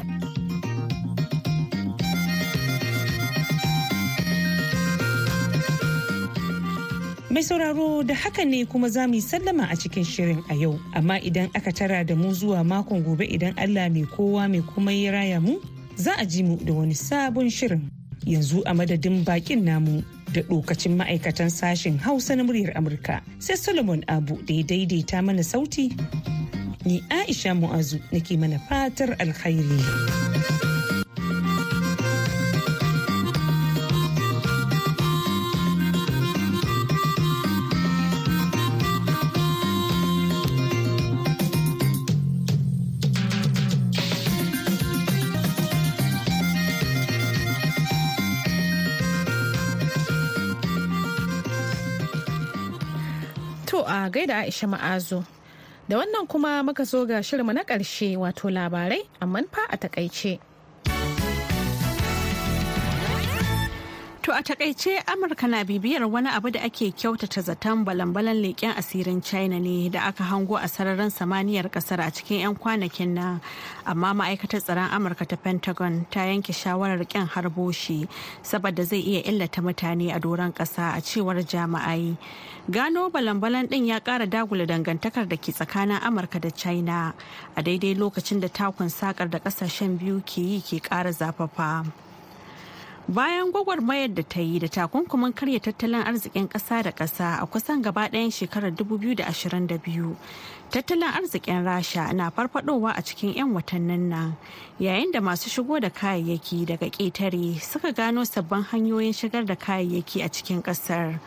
Mai 7.32 7.40
sauraro 7.42 8.02
da 8.04 8.14
haka 8.14 8.44
ne 8.44 8.64
kuma 8.68 8.88
za 8.92 9.08
mu 9.08 9.14
yi 9.14 9.20
sallama 9.24 9.64
a 9.72 9.76
cikin 9.76 10.04
shirin 10.04 10.44
a 10.50 10.54
yau, 10.54 10.76
amma 10.94 11.16
idan 11.24 11.48
aka 11.56 11.72
tara 11.72 12.04
da 12.04 12.14
mu 12.14 12.28
zuwa 12.34 12.60
makon 12.64 13.00
gobe 13.02 13.24
idan 13.24 13.56
Allah 13.56 13.88
mai 13.88 14.04
kowa 14.04 14.48
mai 14.48 14.60
kuma 14.60 14.92
ya 14.92 15.12
raya 15.12 15.40
mu, 15.40 15.56
za 15.96 16.12
a 16.20 16.26
ji 16.28 16.42
mu 16.42 16.56
da 16.60 16.72
wani 16.76 16.92
sabon 16.94 17.48
shirin. 17.48 17.91
Yanzu 18.26 18.62
a 18.66 18.74
madadin 18.74 19.24
bakin 19.24 19.64
namu 19.64 20.02
da 20.32 20.42
dokacin 20.42 20.96
ma'aikatan 20.96 21.50
sashen 21.50 21.98
hausa 21.98 22.36
na 22.36 22.42
muryar 22.44 22.72
amurka 22.76 23.20
sai 23.38 23.56
solomon 23.56 24.04
abu 24.08 24.36
da 24.46 24.54
ya 24.54 24.62
daidaita 24.62 25.22
mana 25.22 25.42
sauti. 25.42 25.92
Ni 26.84 27.02
aisha 27.10 27.54
mu'azu 27.54 27.98
nake 28.12 28.36
mana 28.38 28.58
fatar 28.58 29.14
alkhairi. 29.22 30.71
Gaida 54.22 54.38
Aisha 54.46 54.66
Ma'azu. 54.68 55.24
Da 55.88 55.98
wannan 55.98 56.26
kuma 56.28 56.62
muka 56.62 56.84
zo 56.84 57.04
ga 57.06 57.18
shirinmu 57.22 57.52
na 57.54 57.64
ƙarshe 57.64 58.16
wato 58.16 58.48
labarai 58.50 59.02
amma 59.20 59.42
fa 59.50 59.66
a 59.68 59.76
taƙaice. 59.76 60.38
To 64.22 64.30
a 64.32 64.40
taƙaice 64.42 65.02
Amurka 65.06 65.48
na 65.48 65.64
bibiyar 65.64 66.06
wani 66.08 66.28
abu 66.28 66.50
da 66.50 66.60
ake 66.62 66.92
kyautata 66.94 67.42
zaton 67.42 67.84
balan-balan 67.84 68.36
leƙen 68.38 68.70
asirin 68.76 69.20
China 69.20 69.58
ne 69.58 69.88
da 69.88 70.02
aka 70.06 70.22
hango 70.22 70.54
a 70.56 70.68
sararin 70.68 71.10
samaniyar 71.10 71.68
ƙasar 71.68 71.98
a 71.98 72.10
cikin 72.12 72.38
'yan 72.40 72.54
kwanakin 72.54 73.14
nan. 73.14 73.40
Amma 73.84 74.14
ma'aikatar 74.14 74.62
tsaron 74.62 74.90
Amurka 74.94 75.26
ta 75.26 75.34
Pentagon 75.34 76.06
ta 76.08 76.20
yanke 76.20 76.52
shawarar 76.54 77.02
ƙin 77.04 77.26
harbo 77.26 77.72
shi 77.72 78.06
saboda 78.44 78.84
zai 78.86 79.00
iya 79.00 79.22
illata 79.26 79.60
mutane 79.60 80.14
a 80.14 80.20
doron 80.20 80.52
ƙasa 80.54 80.94
a 80.96 81.00
cewar 81.02 81.42
jama'ai. 81.42 82.16
Gano 82.70 83.10
balan-balan 83.10 83.66
ɗin 83.66 83.86
ya 83.86 83.98
ƙara 83.98 84.30
dagula 84.30 84.66
dangantakar 84.68 85.28
da 85.28 85.34
ke 85.36 85.50
tsakanin 85.50 85.98
Amurka 85.98 86.40
da 86.40 86.50
China 86.50 87.12
a 87.56 87.62
daidai 87.62 87.96
lokacin 87.98 88.40
da 88.40 88.46
takun 88.46 88.86
sakar 88.88 89.28
da 89.28 89.40
ƙasashen 89.40 89.98
biyu 89.98 90.22
ke 90.24 90.38
yi 90.40 90.60
ke 90.60 90.78
ƙara 90.78 91.10
zafafa. 91.10 91.90
Bayan 93.08 93.50
gwagwarmayar 93.50 94.14
da 94.14 94.22
ta 94.22 94.40
yi 94.40 94.58
da 94.60 94.68
takunkumin 94.68 95.32
karya 95.34 95.58
tattalin 95.60 96.02
arzikin 96.06 96.48
ƙasa 96.48 96.82
da 96.82 96.92
ƙasa 96.92 97.42
a 97.42 97.46
kusan 97.46 97.82
gaba 97.82 98.08
ɗayan 98.08 98.30
shekarar 98.30 98.70
2022 98.70 100.14
tattalin 100.70 101.10
arzikin 101.10 101.64
rasha 101.64 102.12
na 102.14 102.30
farfadowa 102.30 102.94
a 102.96 103.02
cikin 103.02 103.34
'yan 103.34 103.50
watannin 103.54 104.08
nan 104.08 104.36
yayin 104.78 105.10
da 105.12 105.20
masu 105.20 105.50
shigo 105.50 105.80
da 105.80 105.90
kayayyaki 105.90 106.64
daga 106.66 106.86
ƙetare 106.90 107.60
suka 107.60 107.92
gano 107.92 108.22
sabbin 108.24 108.62
hanyoyin 108.70 109.12
shigar 109.12 109.44
da 109.46 109.56
kayayyaki 109.56 110.22
a 110.24 110.28
cikin 110.30 110.62
ƙasar. 110.62 111.18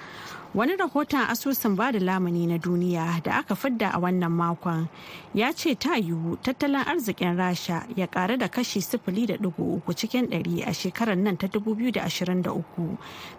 Wani 0.56 0.76
rahoton 0.80 1.20
asusun 1.28 1.76
ba 1.76 1.92
da 1.92 2.00
lamuni 2.00 2.48
na 2.48 2.58
duniya 2.58 3.20
da 3.24 3.44
aka 3.44 3.56
fidda 3.56 3.92
a 3.92 4.00
wannan 4.00 4.32
makon 4.32 4.88
ya 5.36 5.52
ce 5.52 5.76
ta 5.76 6.00
yiwu 6.00 6.38
tattalin 6.40 6.80
arzikin 6.88 7.36
rasha 7.36 7.84
ya 7.96 8.08
karu 8.08 8.38
da 8.40 8.48
kashi 8.48 8.80
sifili 8.82 9.28
da 9.28 9.36
uku 9.36 9.92
cikin 9.94 10.32
ɗari 10.32 10.64
a 10.64 10.72
shekarar 10.72 11.18
nan 11.20 11.36
ta 11.38 11.48
2023 11.48 12.56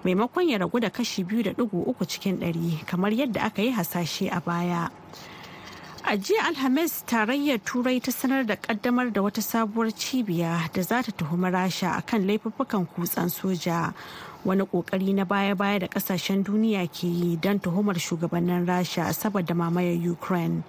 maimakon 0.05 0.45
ya 0.49 0.59
ragu 0.61 0.77
da 0.81 0.91
kashi 0.91 1.25
biyu 1.25 1.43
da 1.43 1.53
uku 1.57 2.05
cikin 2.05 2.37
ɗari 2.37 2.85
kamar 2.85 3.13
yadda 3.17 3.49
aka 3.49 3.63
yi 3.63 3.73
hasashe 3.73 4.29
a 4.29 4.41
baya 4.45 4.91
A 6.07 6.15
jiya 6.17 6.47
Alhamis 6.47 7.03
tarayyar 7.03 7.59
Turai 7.67 7.99
ta 8.01 8.13
sanar 8.15 8.47
da 8.47 8.55
kaddamar 8.55 9.11
da 9.13 9.23
wata 9.27 9.43
sabuwar 9.43 9.91
cibiya 9.91 10.71
da 10.73 10.79
za 10.83 11.03
ta 11.03 11.11
tuhumi 11.11 11.51
Rasha 11.51 11.99
akan 11.99 12.23
laifuffukan 12.31 12.87
kutsan 12.95 13.27
soja. 13.27 13.91
Wani 14.47 14.63
ƙoƙari 14.65 15.13
na 15.15 15.25
baya-baya 15.25 15.79
da 15.81 15.87
ƙasashen 15.89 16.45
duniya 16.45 16.87
ke 16.87 17.07
yi 17.09 17.37
don 17.37 17.59
tuhumar 17.59 17.97
shugabannin 17.99 18.65
Rasha 18.65 19.11
saboda 19.13 19.55
mamayar 19.59 19.99
Ukraine. 20.11 20.63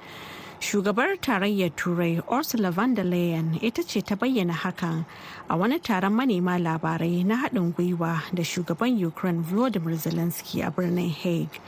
Shugabar 0.59 1.15
tarayyar 1.21 1.69
Turai 1.75 2.19
Ursula 2.27 2.71
von 2.71 2.95
der 2.95 3.03
Leyen 3.03 3.59
ita 3.61 3.83
ce 3.83 4.01
ta 4.01 4.15
bayyana 4.15 4.53
hakan 4.53 5.05
a 5.47 5.55
wani 5.55 5.77
taron 5.77 6.13
manema 6.13 6.57
labarai 6.57 7.23
na 7.23 7.35
haɗin 7.37 7.71
gwiwa 7.75 8.23
da 8.33 8.41
shugaban 8.41 8.97
Ukraine 9.05 9.43
Volodymyr 9.43 9.93
Zelensky 9.95 10.65
a 10.65 10.71
birnin 10.71 11.11
Hague. 11.11 11.61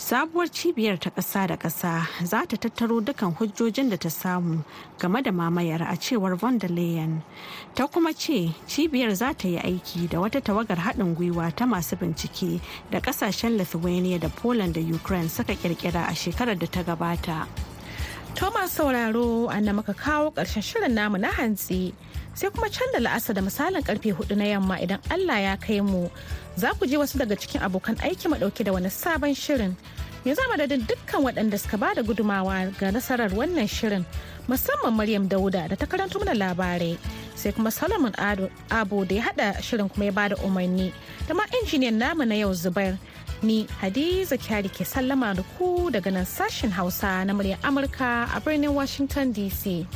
Sabuwar 0.00 0.48
cibiyar 0.48 0.96
ta 0.98 1.10
ƙasa 1.10 1.46
da 1.46 1.56
ƙasa 1.60 2.06
za 2.24 2.46
ta 2.48 2.56
tattaro 2.56 3.00
dukan 3.04 3.34
hujjojin 3.36 3.90
da 3.90 3.96
ta 4.00 4.08
samu 4.08 4.64
game 4.98 5.20
da 5.22 5.30
mamayar 5.30 5.82
a 5.82 5.94
cewar 5.96 6.36
von 6.40 6.56
der 6.58 6.70
leyen. 6.70 7.20
Ta 7.74 7.86
kuma 7.86 8.14
ce 8.14 8.48
cibiyar 8.66 9.14
za 9.14 9.34
ta 9.36 9.46
yi 9.48 9.58
aiki 9.58 10.08
da 10.08 10.16
wata 10.18 10.40
tawagar 10.40 10.78
haɗin 10.80 11.14
gwiwa 11.14 11.52
ta 11.54 11.66
masu 11.66 11.96
bincike 12.00 12.60
da 12.90 13.00
ƙasashen 13.00 13.58
lithuania 13.58 14.18
da 14.18 14.28
poland 14.30 14.72
da 14.74 14.80
ukraine 14.80 15.28
suka 15.28 15.52
kirkira 15.54 16.08
a 16.08 16.14
shekarar 16.16 16.58
da 16.58 16.66
ta 16.66 16.80
gabata. 16.82 17.46
Thomas 18.34 18.72
sauraro 18.72 19.48
an 19.52 19.64
muka 19.76 19.92
kawo 19.92 20.32
ƙarshen 20.32 20.62
shirin 20.64 20.94
namu 20.94 21.18
na 21.18 21.28
hantsi. 21.28 21.92
Sai 22.34 22.50
kuma 22.50 22.68
can 22.70 22.88
da 22.92 22.98
la'asa 23.00 23.34
da 23.34 23.40
misalin 23.42 23.82
ƙarfe 23.82 24.12
huɗu 24.14 24.36
na 24.36 24.44
yamma 24.44 24.78
idan 24.80 24.98
Allah 25.10 25.38
ya 25.40 25.56
kai 25.56 25.80
mu 25.80 26.08
za 26.56 26.72
ku 26.78 26.86
je 26.86 26.96
wasu 26.96 27.18
daga 27.18 27.36
cikin 27.36 27.60
abokan 27.62 27.96
aiki 28.02 28.28
ɗauke 28.28 28.64
da 28.64 28.72
wani 28.72 28.88
sabon 28.90 29.34
shirin 29.34 29.76
ya 30.24 30.34
zama 30.34 30.56
da 30.56 30.66
dukkan 30.66 31.24
waɗanda 31.24 31.58
suka 31.58 31.76
ba 31.78 31.94
da 31.96 32.02
gudumawa 32.02 32.68
ga 32.78 32.92
nasarar 32.92 33.32
wannan 33.32 33.64
shirin 33.68 34.04
musamman 34.48 34.92
Maryam 34.92 35.28
Dauda 35.28 35.68
da 35.68 35.76
ta 35.76 35.86
karanto 35.86 36.18
mana 36.20 36.34
labarai 36.34 36.98
sai 37.34 37.52
kuma 37.52 37.70
Solomon 37.70 38.12
Abo 38.70 39.04
da 39.08 39.14
ya 39.14 39.22
hada 39.22 39.56
shirin 39.62 39.88
kuma 39.88 40.04
ya 40.04 40.12
ba 40.12 40.28
da 40.28 40.36
umarni 40.44 40.92
da 41.28 41.34
ma 41.34 41.44
injiniyan 41.62 41.94
namu 41.96 42.24
na 42.26 42.34
yau 42.34 42.50
Zubair 42.52 42.98
ni 43.42 43.64
Hadiza 43.80 44.36
Kyari 44.36 44.68
ke 44.68 44.84
sallama 44.84 45.34
da 45.36 45.42
ku 45.56 45.88
daga 45.90 46.12
nan 46.12 46.26
sashen 46.26 46.70
Hausa 46.70 47.24
na 47.24 47.32
muryar 47.32 47.56
Amurka 47.64 48.28
a 48.36 48.40
birnin 48.40 48.74
Washington 48.74 49.32
DC. 49.32 49.86